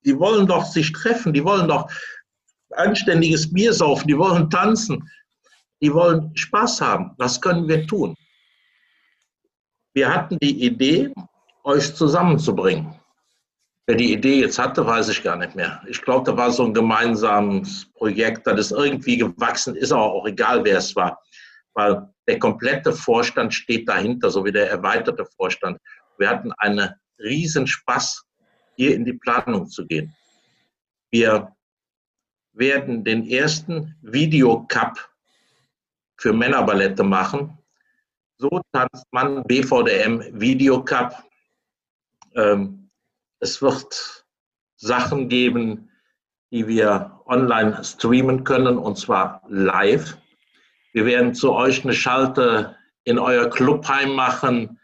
Die 0.05 0.17
wollen 0.17 0.45
doch 0.47 0.65
sich 0.65 0.91
treffen, 0.91 1.33
die 1.33 1.43
wollen 1.43 1.67
doch 1.67 1.91
anständiges 2.75 3.51
Bier 3.51 3.73
saufen, 3.73 4.07
die 4.07 4.17
wollen 4.17 4.49
tanzen, 4.49 5.09
die 5.81 5.93
wollen 5.93 6.31
Spaß 6.37 6.81
haben. 6.81 7.11
Was 7.17 7.41
können 7.41 7.67
wir 7.67 7.87
tun? 7.87 8.15
Wir 9.93 10.13
hatten 10.13 10.37
die 10.39 10.65
Idee, 10.65 11.11
euch 11.63 11.95
zusammenzubringen. 11.95 12.95
Wer 13.89 13.95
die 13.95 14.13
Idee 14.13 14.41
jetzt 14.41 14.59
hatte, 14.59 14.85
weiß 14.85 15.09
ich 15.09 15.23
gar 15.23 15.35
nicht 15.35 15.55
mehr. 15.55 15.81
Ich 15.87 15.99
glaube, 16.03 16.29
da 16.29 16.37
war 16.37 16.51
so 16.51 16.63
ein 16.63 16.75
gemeinsames 16.75 17.91
Projekt, 17.95 18.45
das 18.45 18.59
ist 18.59 18.71
irgendwie 18.71 19.17
gewachsen, 19.17 19.75
ist 19.75 19.91
aber 19.91 20.13
auch 20.13 20.27
egal, 20.27 20.63
wer 20.63 20.77
es 20.77 20.95
war, 20.95 21.19
weil 21.73 22.07
der 22.27 22.37
komplette 22.37 22.93
Vorstand 22.93 23.51
steht 23.51 23.89
dahinter, 23.89 24.29
so 24.29 24.45
wie 24.45 24.51
der 24.51 24.69
erweiterte 24.69 25.25
Vorstand. 25.25 25.79
Wir 26.19 26.29
hatten 26.29 26.51
einen 26.59 26.87
riesen 27.17 27.65
Spaß, 27.65 28.25
hier 28.75 28.93
in 28.93 29.05
die 29.05 29.13
Planung 29.13 29.67
zu 29.67 29.87
gehen. 29.87 30.15
Wir 31.09 31.51
werden 32.53 33.03
den 33.03 33.27
ersten 33.27 33.95
Videocup 34.03 34.99
für 36.17 36.31
Männerballette 36.31 37.01
machen. 37.03 37.57
So 38.37 38.61
tanzt 38.71 39.07
man 39.09 39.41
BVDM 39.45 40.39
Videocup. 40.39 41.23
Ähm, 42.35 42.78
es 43.39 43.61
wird 43.61 44.25
Sachen 44.75 45.29
geben, 45.29 45.89
die 46.51 46.67
wir 46.67 47.19
online 47.25 47.83
streamen 47.83 48.43
können, 48.43 48.77
und 48.77 48.97
zwar 48.97 49.43
live. 49.47 50.17
Wir 50.93 51.05
werden 51.05 51.33
zu 51.35 51.53
euch 51.53 51.83
eine 51.83 51.93
Schalte 51.93 52.75
in 53.03 53.19
euer 53.19 53.49
Clubheim 53.49 54.13
machen, 54.13 54.79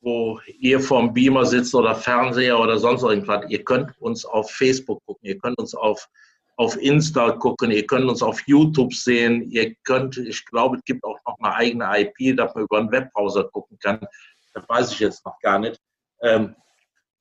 wo 0.00 0.40
ihr 0.58 0.80
vorm 0.80 1.12
Beamer 1.12 1.44
sitzt 1.44 1.74
oder 1.74 1.94
Fernseher 1.94 2.58
oder 2.58 2.78
sonst 2.78 3.02
irgendwas. 3.02 3.44
Ihr 3.48 3.64
könnt 3.64 3.90
uns 4.00 4.24
auf 4.24 4.50
Facebook 4.50 5.04
gucken, 5.04 5.28
ihr 5.28 5.38
könnt 5.38 5.58
uns 5.58 5.74
auf, 5.74 6.08
auf 6.56 6.76
Insta 6.76 7.32
gucken, 7.32 7.70
ihr 7.70 7.86
könnt 7.86 8.08
uns 8.08 8.22
auf 8.22 8.40
YouTube 8.46 8.94
sehen, 8.94 9.50
ihr 9.50 9.74
könnt, 9.84 10.16
ich 10.16 10.44
glaube, 10.46 10.76
es 10.76 10.84
gibt 10.84 11.04
auch 11.04 11.18
noch 11.26 11.38
eine 11.40 11.54
eigene 11.54 11.86
IP, 12.00 12.36
dass 12.36 12.54
man 12.54 12.64
über 12.64 12.78
einen 12.78 12.92
Webbrowser 12.92 13.44
gucken 13.44 13.78
kann. 13.78 14.00
Das 14.54 14.68
weiß 14.68 14.92
ich 14.92 15.00
jetzt 15.00 15.24
noch 15.26 15.38
gar 15.40 15.58
nicht. 15.58 15.80
Ähm, 16.22 16.54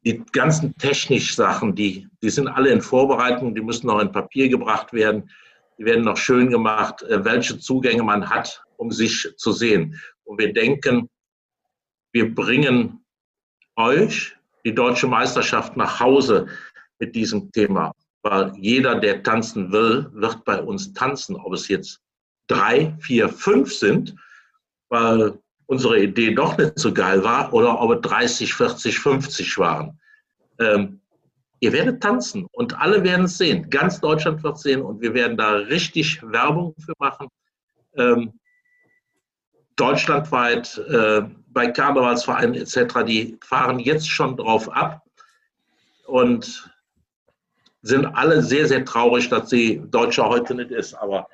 die 0.05 0.23
ganzen 0.31 0.75
technischen 0.77 1.35
Sachen, 1.35 1.75
die, 1.75 2.07
die 2.21 2.29
sind 2.29 2.47
alle 2.47 2.69
in 2.69 2.81
Vorbereitung, 2.81 3.53
die 3.53 3.61
müssen 3.61 3.87
noch 3.87 3.99
in 3.99 4.11
Papier 4.11 4.49
gebracht 4.49 4.93
werden. 4.93 5.29
Die 5.77 5.85
werden 5.85 6.03
noch 6.03 6.17
schön 6.17 6.49
gemacht, 6.49 7.03
äh, 7.03 7.23
welche 7.23 7.57
Zugänge 7.57 8.03
man 8.03 8.29
hat, 8.29 8.63
um 8.77 8.91
sich 8.91 9.27
zu 9.37 9.51
sehen. 9.51 9.99
Und 10.23 10.39
wir 10.39 10.53
denken, 10.53 11.09
wir 12.11 12.33
bringen 12.33 13.03
euch 13.75 14.35
die 14.65 14.73
deutsche 14.73 15.07
Meisterschaft 15.07 15.77
nach 15.77 15.99
Hause 15.99 16.47
mit 16.99 17.15
diesem 17.15 17.51
Thema. 17.51 17.93
Weil 18.21 18.53
jeder, 18.57 18.99
der 18.99 19.23
tanzen 19.23 19.71
will, 19.71 20.09
wird 20.11 20.43
bei 20.43 20.61
uns 20.61 20.93
tanzen. 20.93 21.35
Ob 21.37 21.53
es 21.53 21.69
jetzt 21.69 22.01
drei, 22.47 22.95
vier, 22.99 23.29
fünf 23.29 23.73
sind, 23.73 24.15
weil 24.89 25.39
unsere 25.69 25.99
Idee 26.01 26.33
doch 26.33 26.57
nicht 26.57 26.79
so 26.79 26.91
geil 26.91 27.23
war, 27.23 27.53
oder 27.53 27.79
ob 27.79 27.91
es 27.91 28.01
30, 28.01 28.55
40, 28.55 28.99
50 28.99 29.57
waren. 29.59 29.99
Ähm, 30.59 30.99
ihr 31.59 31.71
werdet 31.71 32.01
tanzen 32.01 32.47
und 32.51 32.79
alle 32.79 33.03
werden 33.03 33.25
es 33.25 33.37
sehen. 33.37 33.69
Ganz 33.69 34.01
Deutschland 34.01 34.41
wird 34.41 34.55
es 34.55 34.63
sehen 34.63 34.81
und 34.81 34.99
wir 34.99 35.13
werden 35.13 35.37
da 35.37 35.51
richtig 35.51 36.23
Werbung 36.23 36.73
für 36.83 36.93
machen. 36.97 37.27
Ähm, 37.95 38.33
deutschlandweit 39.75 40.75
äh, 40.89 41.21
bei 41.49 41.67
Karnevalsvereinen 41.67 42.55
etc., 42.55 43.05
die 43.05 43.37
fahren 43.39 43.77
jetzt 43.77 44.09
schon 44.09 44.37
drauf 44.37 44.71
ab 44.71 45.03
und 46.07 46.67
sind 47.83 48.07
alle 48.07 48.41
sehr, 48.41 48.67
sehr 48.67 48.83
traurig, 48.85 49.29
dass 49.29 49.51
sie 49.51 49.83
Deutscher 49.91 50.27
heute 50.27 50.55
nicht 50.55 50.71
ist. 50.71 50.95
Aber 50.95 51.27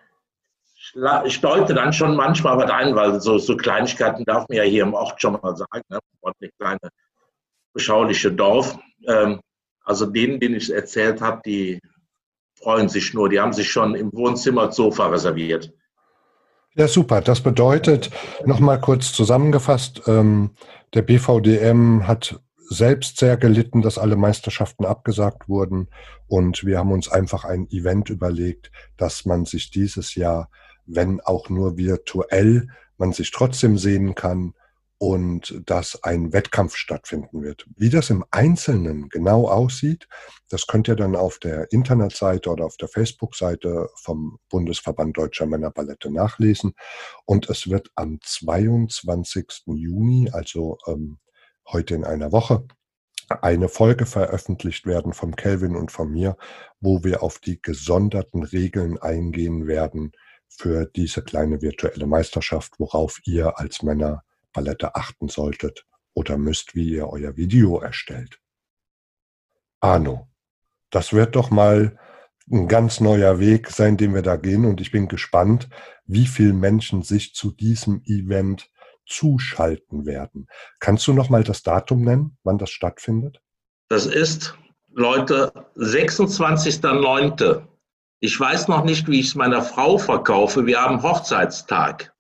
ich 1.26 1.42
deute 1.42 1.74
dann 1.74 1.94
schon 1.94 2.16
manchmal 2.16 2.58
was 2.58 2.70
ein, 2.70 2.96
weil 2.96 3.20
so, 3.20 3.38
so 3.38 3.58
Kleinigkeiten 3.58 4.26
darf 4.26 4.48
man 4.48 4.58
ja 4.58 4.64
hier 4.64 4.84
im 4.84 4.94
Ort 4.94 5.22
schon 5.22 5.34
mal 5.42 5.56
sagen. 5.56 5.82
Ne? 5.90 6.00
Eine 6.22 6.52
kleine 6.60 6.90
beschauliche 7.74 8.32
Dorf. 8.32 8.78
Ähm, 9.08 9.40
also 9.84 10.06
denen, 10.06 10.40
denen 10.40 10.56
ich 10.56 10.64
es 10.64 10.70
erzählt 10.70 11.22
habe, 11.22 11.42
die 11.46 11.80
freuen 12.56 12.90
sich 12.90 13.14
nur. 13.14 13.30
Die 13.30 13.40
haben 13.40 13.54
sich 13.54 13.72
schon 13.72 13.96
im 13.96 14.12
Wohnzimmer 14.14 14.72
Sofa 14.72 15.08
reserviert. 15.08 15.72
Ja, 16.76 16.88
super. 16.88 17.22
Das 17.22 17.42
bedeutet, 17.42 18.10
nochmal 18.44 18.82
kurz 18.82 19.14
zusammengefasst, 19.14 20.02
ähm, 20.08 20.52
der 20.94 21.04
BVDM 21.04 22.08
hat 22.08 22.40
selbst 22.68 23.18
sehr 23.18 23.38
gelitten, 23.38 23.82
dass 23.82 23.98
alle 23.98 24.16
Meisterschaften 24.16 24.86
abgesagt 24.86 25.48
wurden. 25.48 25.88
Und 26.28 26.66
wir 26.66 26.80
haben 26.80 26.92
uns 26.92 27.10
einfach 27.10 27.46
ein 27.46 27.70
Event 27.70 28.10
überlegt, 28.10 28.72
dass 28.98 29.26
man 29.26 29.46
sich 29.46 29.70
dieses 29.70 30.16
Jahr, 30.16 30.50
wenn 30.86 31.22
auch 31.22 31.50
nur 31.50 31.78
virtuell, 31.78 32.68
man 32.98 33.12
sich 33.12 33.32
trotzdem 33.32 33.78
sehen 33.78 34.16
kann 34.16 34.54
und 34.98 35.62
dass 35.66 36.04
ein 36.04 36.32
Wettkampf 36.32 36.76
stattfinden 36.76 37.44
wird. 37.44 37.66
Wie 37.76 37.90
das 37.90 38.10
im 38.10 38.24
Einzelnen 38.32 39.10
genau 39.10 39.48
aussieht, 39.48 40.08
das 40.50 40.68
könnt 40.68 40.88
ihr 40.88 40.96
dann 40.96 41.16
auf 41.16 41.38
der 41.40 41.72
Internetseite 41.72 42.50
oder 42.50 42.66
auf 42.66 42.78
der 42.78 42.88
Facebook-Seite 42.88 43.90
vom 43.96 44.40
Bundesverband 44.50 45.18
Deutscher 45.18 45.46
Männerballette 45.46 46.12
nachlesen. 46.12 46.74
Und 47.26 47.50
es 47.50 47.70
wird 47.70 47.90
am 47.96 48.20
22. 48.22 49.64
Juni, 49.66 50.30
also 50.32 50.78
ähm, 50.88 51.20
heute 51.68 51.96
in 51.96 52.06
einer 52.06 52.32
Woche, 52.32 52.66
eine 53.42 53.70
Folge 53.70 54.06
veröffentlicht 54.06 54.86
werden 54.86 55.12
von 55.12 55.36
Kelvin 55.36 55.76
und 55.76 55.92
von 55.92 56.12
mir, 56.12 56.38
wo 56.80 57.04
wir 57.04 57.24
auf 57.24 57.40
die 57.40 57.62
gesonderten 57.62 58.44
Regeln 58.44 58.98
eingehen 59.00 59.68
werden 59.68 60.14
für 60.58 60.86
diese 60.86 61.22
kleine 61.22 61.62
virtuelle 61.62 62.06
Meisterschaft, 62.06 62.80
worauf 62.80 63.20
ihr 63.26 63.60
als 63.60 63.84
Männer 63.84 64.24
Palette 64.54 64.96
achten 64.96 65.28
solltet 65.28 65.86
oder 66.14 66.38
müsst, 66.38 66.76
wie 66.76 66.92
ihr 66.92 67.08
euer 67.08 67.36
Video 67.36 67.80
erstellt. 67.80 68.40
Arno, 69.82 70.28
das 70.90 71.14
wird 71.14 71.36
doch 71.36 71.50
mal 71.52 72.00
ein 72.52 72.68
ganz 72.68 73.00
neuer 73.00 73.40
Weg 73.40 73.70
sein, 73.70 73.98
den 73.98 74.14
wir 74.14 74.22
da 74.22 74.36
gehen 74.36 74.66
und 74.66 74.80
ich 74.82 74.92
bin 74.92 75.08
gespannt, 75.08 75.68
wie 76.06 76.28
viele 76.28 76.54
Menschen 76.54 77.02
sich 77.02 77.34
zu 77.34 77.52
diesem 77.52 78.02
Event 78.06 78.70
zuschalten 79.06 80.06
werden. 80.06 80.48
Kannst 80.80 81.08
du 81.08 81.14
noch 81.14 81.30
mal 81.30 81.44
das 81.44 81.64
Datum 81.64 82.04
nennen, 82.04 82.38
wann 82.44 82.58
das 82.58 82.70
stattfindet? 82.72 83.42
Das 83.90 84.06
ist, 84.06 84.58
Leute, 84.92 85.52
26.09. 85.76 87.62
Ich 88.26 88.40
weiß 88.40 88.70
noch 88.70 88.84
nicht, 88.84 89.08
wie 89.08 89.20
ich 89.20 89.28
es 89.28 89.36
meiner 89.36 89.62
Frau 89.62 90.00
verkaufe. 90.00 90.66
Wir 90.66 90.82
haben 90.82 91.04
Hochzeitstag 91.04 92.12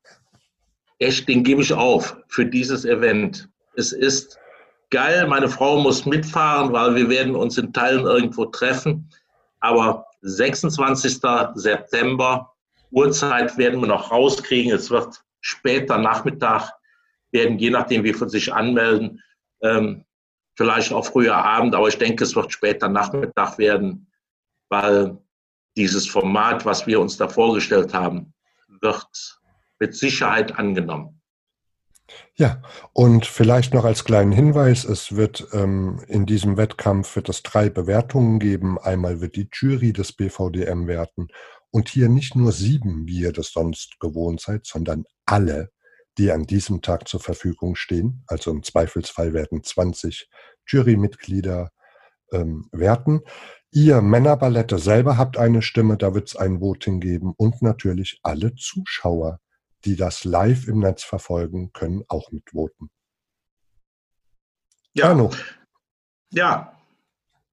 echt, 1.00 1.28
den 1.28 1.44
gebe 1.44 1.63
ich 1.63 1.74
auf 1.74 2.15
für 2.28 2.46
dieses 2.46 2.86
Event. 2.86 3.50
Es 3.74 3.91
ist 3.91 4.38
geil, 4.91 5.26
meine 5.26 5.50
Frau 5.50 5.80
muss 5.80 6.06
mitfahren, 6.06 6.72
weil 6.72 6.94
wir 6.94 7.10
werden 7.10 7.36
uns 7.36 7.58
in 7.58 7.74
Teilen 7.74 8.06
irgendwo 8.06 8.46
treffen. 8.46 9.10
Aber 9.62 10.06
26. 10.22 11.22
September, 11.56 12.54
Uhrzeit 12.91 13.58
werden 13.58 13.80
wir 13.80 13.88
noch 13.88 14.12
rauskriegen. 14.12 14.74
Es 14.74 14.91
wird 14.91 15.24
später 15.41 15.98
Nachmittag 15.98 16.72
werden, 17.32 17.58
je 17.58 17.72
nachdem, 17.72 18.04
wie 18.04 18.13
wir 18.13 18.30
sich 18.30 18.54
anmelden, 18.54 19.24
ähm, 19.63 20.06
vielleicht 20.56 20.94
auch 20.94 21.08
früher 21.08 21.36
Abend, 21.36 21.74
aber 21.74 21.88
ich 21.88 21.98
denke, 21.98 22.26
es 22.26 22.36
wird 22.36 22.54
später 22.54 22.89
Nachmittag 22.89 23.58
werden, 23.58 24.06
weil 24.70 25.18
dieses 25.78 26.08
Format, 26.08 26.66
was 26.66 26.88
wir 26.88 27.00
uns 27.00 27.18
da 27.18 27.28
vorgestellt 27.28 27.94
haben, 27.94 28.34
wird 28.82 29.40
mit 29.80 29.96
Sicherheit 29.96 30.58
angenommen. 30.58 31.22
Ja, 32.36 32.62
und 32.94 33.26
vielleicht 33.26 33.74
noch 33.74 33.84
als 33.84 34.04
kleinen 34.04 34.32
Hinweis, 34.32 34.84
es 34.84 35.16
wird 35.16 35.48
ähm, 35.54 36.04
in 36.08 36.26
diesem 36.26 36.56
Wettkampf 36.56 37.16
wird 37.16 37.30
es 37.30 37.42
drei 37.42 37.70
Bewertungen 37.70 38.40
geben. 38.40 38.78
Einmal 38.78 39.22
wird 39.22 39.36
die 39.36 39.50
Jury 39.52 39.92
des 39.92 40.14
BVDM 40.14 40.88
werten 40.88 41.30
und 41.72 41.90
hier 41.90 42.10
nicht 42.10 42.36
nur 42.36 42.52
sieben, 42.52 43.08
wie 43.08 43.22
ihr 43.22 43.34
das 43.34 43.52
sonst 43.52 44.00
gewohnt 44.00 44.40
seid, 44.40 44.66
sondern 44.66 45.06
alle, 45.26 45.72
die 46.18 46.32
an 46.32 46.46
diesem 46.46 46.82
Tag 46.82 47.08
zur 47.08 47.20
Verfügung 47.20 47.76
stehen. 47.76 48.24
Also 48.28 48.52
im 48.52 48.64
Zweifelsfall 48.64 49.34
werden 49.34 49.64
20 49.64 50.30
Jurymitglieder 50.68 51.72
ähm, 52.32 52.70
werten. 52.72 53.22
Ihr 53.76 54.02
Männerballette 54.02 54.80
selber 54.80 55.18
habt 55.18 55.38
eine 55.38 55.62
Stimme, 55.62 55.98
da 55.98 56.16
wird 56.16 56.30
es 56.30 56.36
ein 56.36 56.62
Voting 56.62 57.00
geben 57.00 57.34
und 57.38 57.62
natürlich 57.62 58.20
alle 58.24 58.56
Zuschauer 58.56 59.40
die 59.86 59.96
das 59.96 60.24
live 60.24 60.68
im 60.68 60.80
Netz 60.80 61.04
verfolgen, 61.04 61.72
können 61.72 62.04
auch 62.08 62.32
mitvoten. 62.32 62.90
Ja. 64.94 65.10
Arno. 65.10 65.32
Ja. 66.32 66.74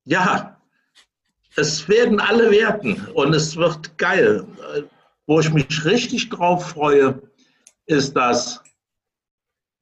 Ja. 0.04 0.60
Es 1.56 1.86
werden 1.88 2.18
alle 2.18 2.50
werten 2.50 3.06
und 3.08 3.34
es 3.34 3.56
wird 3.56 3.98
geil. 3.98 4.46
Wo 5.26 5.40
ich 5.40 5.52
mich 5.52 5.84
richtig 5.84 6.30
drauf 6.30 6.70
freue, 6.70 7.20
ist 7.86 8.14
das 8.16 8.62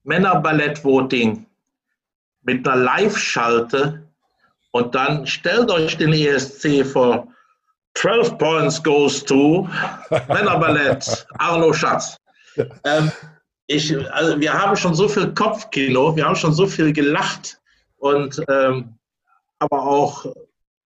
Männerballett-Voting 0.02 1.46
mit 2.42 2.66
einer 2.66 2.76
Live-Schalte 2.76 4.09
und 4.72 4.94
dann 4.94 5.26
stellt 5.26 5.70
euch 5.70 5.96
den 5.96 6.12
ESC 6.12 6.84
vor. 6.84 7.28
12 7.94 8.38
points 8.38 8.82
goes 8.82 9.24
to 9.24 9.68
Männerballett 10.28 11.26
Arno 11.38 11.72
Schatz. 11.72 12.16
ähm, 12.84 13.10
ich, 13.66 13.94
also 14.12 14.40
wir 14.40 14.52
haben 14.52 14.76
schon 14.76 14.94
so 14.94 15.08
viel 15.08 15.34
Kopfkino, 15.34 16.14
wir 16.16 16.24
haben 16.24 16.36
schon 16.36 16.52
so 16.52 16.66
viel 16.66 16.92
gelacht 16.92 17.60
und 17.98 18.40
ähm, 18.48 18.96
aber 19.58 19.82
auch 19.82 20.26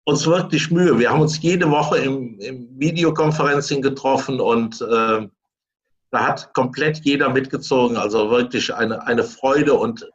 uns 0.05 0.27
wirklich 0.27 0.71
Mühe. 0.71 0.99
Wir 0.99 1.11
haben 1.11 1.21
uns 1.21 1.40
jede 1.43 1.71
Woche 1.71 1.99
im, 1.99 2.38
im 2.40 2.69
Videokonferencing 2.79 3.83
getroffen 3.83 4.40
und 4.40 4.81
äh, 4.81 5.29
da 6.11 6.27
hat 6.27 6.53
komplett 6.55 6.99
jeder 7.05 7.29
mitgezogen. 7.31 7.97
Also 7.97 8.31
wirklich 8.31 8.75
eine, 8.75 9.07
eine 9.07 9.23
Freude 9.23 9.75
und 9.75 10.09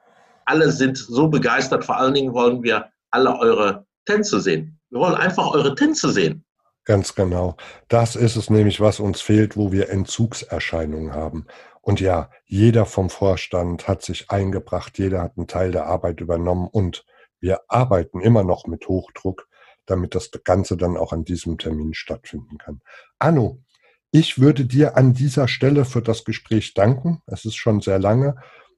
alle 0.45 0.71
sind 0.71 0.97
so 0.97 1.28
begeistert. 1.28 1.86
Vor 1.86 1.97
allen 1.97 2.13
Dingen 2.13 2.34
wollen 2.34 2.63
wir 2.63 2.89
alle 3.15 3.39
eure 3.39 3.86
Tänze 4.06 4.41
sehen. 4.41 4.80
Wir 4.89 4.99
wollen 4.99 5.15
einfach 5.15 5.51
eure 5.51 5.73
Tänze 5.73 6.12
sehen. 6.12 6.45
Ganz 6.84 7.15
genau. 7.15 7.56
Das 7.88 8.15
ist 8.15 8.36
es 8.36 8.49
nämlich, 8.49 8.80
was 8.80 8.99
uns 8.99 9.21
fehlt, 9.21 9.58
wo 9.58 9.71
wir 9.71 9.89
Entzugserscheinungen 9.89 11.13
haben. 11.13 11.47
Und 11.82 11.99
ja, 11.99 12.30
jeder 12.45 12.86
vom 12.86 13.10
Vorstand 13.10 13.88
hat 13.88 14.04
sich 14.04 14.30
eingebracht, 14.30 14.97
jeder 14.99 15.21
hat 15.21 15.38
einen 15.38 15.47
Teil 15.47 15.71
der 15.71 15.86
Arbeit 15.88 16.19
übernommen 16.19 16.67
und 16.71 17.06
wir 17.39 17.62
arbeiten 17.67 18.21
immer 18.21 18.43
noch 18.43 18.67
mit 18.67 18.88
Hochdruck, 18.88 19.47
damit 19.86 20.15
das 20.15 20.32
Ganze 20.43 20.78
dann 20.78 20.97
auch 20.97 21.13
an 21.13 21.25
diesem 21.25 21.58
Termin 21.58 21.93
stattfinden 21.93 22.58
kann. 22.58 22.82
Anno, 23.19 23.60
ich 24.12 24.39
würde 24.39 24.65
dir 24.65 24.97
an 24.97 25.13
dieser 25.13 25.47
Stelle 25.47 25.86
für 25.86 26.01
das 26.01 26.23
Gespräch 26.23 26.73
danken. 26.73 27.21
Es 27.28 27.45
ist 27.45 27.56
schon 27.56 27.82
sehr 27.82 27.99
lange 27.99 28.36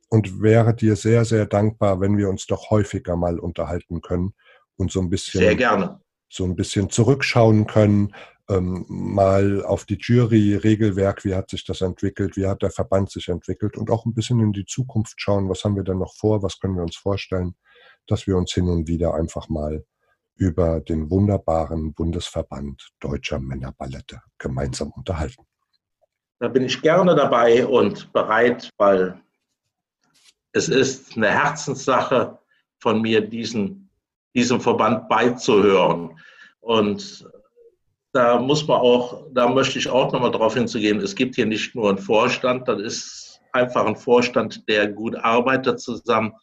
und 0.09 0.41
wäre 0.41 0.75
dir 0.75 0.95
sehr, 0.95 1.25
sehr 1.25 1.45
dankbar, 1.45 1.99
wenn 1.99 2.17
wir 2.17 2.29
uns 2.29 2.45
doch 2.45 2.69
häufiger 2.69 3.15
mal 3.15 3.39
unterhalten 3.39 4.01
können 4.01 4.33
und 4.77 4.91
so 4.91 5.01
ein 5.01 5.09
bisschen 5.09 5.41
sehr 5.41 5.55
gerne. 5.55 5.99
so 6.29 6.45
ein 6.45 6.55
bisschen 6.55 6.89
zurückschauen 6.89 7.67
können, 7.67 8.13
ähm, 8.49 8.85
mal 8.87 9.63
auf 9.65 9.85
die 9.85 9.97
Jury-Regelwerk, 9.99 11.25
wie 11.25 11.35
hat 11.35 11.49
sich 11.49 11.65
das 11.65 11.81
entwickelt, 11.81 12.37
wie 12.37 12.47
hat 12.47 12.61
der 12.61 12.71
Verband 12.71 13.11
sich 13.11 13.27
entwickelt 13.27 13.77
und 13.77 13.89
auch 13.89 14.05
ein 14.05 14.13
bisschen 14.13 14.39
in 14.39 14.53
die 14.53 14.65
Zukunft 14.65 15.19
schauen, 15.19 15.49
was 15.49 15.63
haben 15.63 15.75
wir 15.75 15.83
denn 15.83 15.97
noch 15.97 16.15
vor, 16.15 16.43
was 16.43 16.59
können 16.59 16.75
wir 16.75 16.83
uns 16.83 16.95
vorstellen, 16.95 17.55
dass 18.07 18.25
wir 18.25 18.37
uns 18.37 18.53
hin 18.53 18.69
und 18.69 18.87
wieder 18.87 19.13
einfach 19.15 19.49
mal 19.49 19.85
über 20.35 20.79
den 20.79 21.09
wunderbaren 21.09 21.93
Bundesverband 21.93 22.91
deutscher 22.99 23.39
Männerballette 23.39 24.21
gemeinsam 24.37 24.91
unterhalten. 24.91 25.43
Da 26.39 26.47
bin 26.47 26.63
ich 26.63 26.81
gerne 26.81 27.15
dabei 27.15 27.65
und 27.65 28.13
bereit, 28.13 28.69
weil 28.77 29.19
es 30.53 30.69
ist 30.69 31.15
eine 31.15 31.29
Herzenssache 31.29 32.37
von 32.79 33.01
mir, 33.01 33.21
diesen, 33.21 33.89
diesem 34.35 34.61
Verband 34.61 35.07
beizuhören. 35.09 36.19
Und 36.59 37.27
da 38.13 38.39
muss 38.39 38.67
man 38.67 38.79
auch, 38.79 39.27
da 39.33 39.47
möchte 39.47 39.79
ich 39.79 39.89
auch 39.89 40.11
nochmal 40.11 40.31
darauf 40.31 40.53
hinzugehen, 40.53 40.99
es 40.99 41.15
gibt 41.15 41.35
hier 41.35 41.45
nicht 41.45 41.75
nur 41.75 41.89
einen 41.89 41.97
Vorstand, 41.97 42.67
das 42.67 42.81
ist 42.81 43.41
einfach 43.53 43.85
ein 43.85 43.95
Vorstand, 43.95 44.67
der 44.67 44.87
gut 44.87 45.15
arbeitet 45.15 45.79
zusammen, 45.79 46.33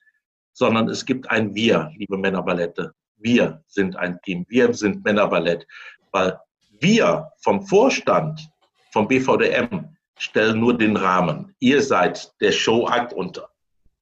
sondern 0.53 0.89
es 0.89 1.05
gibt 1.05 1.31
ein 1.31 1.55
Wir, 1.55 1.91
liebe 1.97 2.17
Männerballette. 2.17 2.93
Wir 3.17 3.63
sind 3.67 3.97
ein 3.97 4.21
Team, 4.23 4.45
wir 4.49 4.73
sind 4.75 5.05
Männerballett, 5.05 5.67
weil 6.13 6.39
wir 6.81 7.29
vom 7.43 7.67
Vorstand, 7.67 8.49
vom 8.93 9.09
BVDM, 9.09 9.97
stellen 10.19 10.61
nur 10.61 10.77
den 10.77 10.97
Rahmen. 10.97 11.55
Ihr 11.59 11.83
seid 11.83 12.33
der 12.41 12.53
Showakt 12.53 13.13
und 13.13 13.43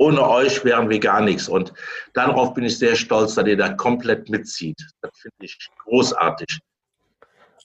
ohne 0.02 0.28
euch 0.28 0.64
wären 0.64 0.90
wir 0.90 0.98
gar 0.98 1.20
nichts. 1.20 1.48
Und 1.48 1.72
darauf 2.12 2.54
bin 2.54 2.64
ich 2.64 2.78
sehr 2.78 2.96
stolz, 2.96 3.34
dass 3.34 3.46
ihr 3.46 3.56
da 3.56 3.72
komplett 3.72 4.28
mitzieht. 4.28 4.78
Das 5.00 5.12
finde 5.20 5.36
ich 5.40 5.58
großartig. 5.84 6.58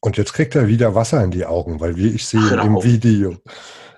Und 0.01 0.17
jetzt 0.17 0.33
kriegt 0.33 0.55
er 0.55 0.67
wieder 0.67 0.93
Wasser 0.93 1.23
in 1.23 1.31
die 1.31 1.45
Augen, 1.45 1.79
weil 1.79 1.97
wie 1.97 2.09
ich 2.09 2.25
sehe 2.27 2.57
Ach, 2.59 2.63
im 2.63 2.83
Video. 2.83 3.37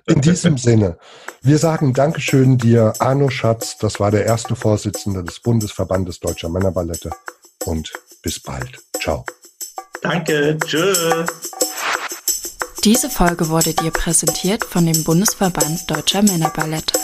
In 0.06 0.20
diesem 0.22 0.56
Sinne, 0.56 0.98
wir 1.42 1.58
sagen 1.58 1.92
Dankeschön 1.92 2.56
dir, 2.56 2.94
Arno 2.98 3.28
Schatz. 3.28 3.76
Das 3.76 4.00
war 4.00 4.10
der 4.10 4.24
erste 4.24 4.56
Vorsitzende 4.56 5.22
des 5.22 5.40
Bundesverbandes 5.40 6.18
Deutscher 6.20 6.48
Männerballette. 6.48 7.10
Und 7.66 7.92
bis 8.22 8.40
bald. 8.40 8.78
Ciao. 8.98 9.24
Danke. 10.00 10.58
Tschüss. 10.64 11.26
Diese 12.84 13.10
Folge 13.10 13.50
wurde 13.50 13.74
dir 13.74 13.90
präsentiert 13.90 14.64
von 14.64 14.86
dem 14.86 15.04
Bundesverband 15.04 15.90
Deutscher 15.90 16.22
Männerballette. 16.22 16.98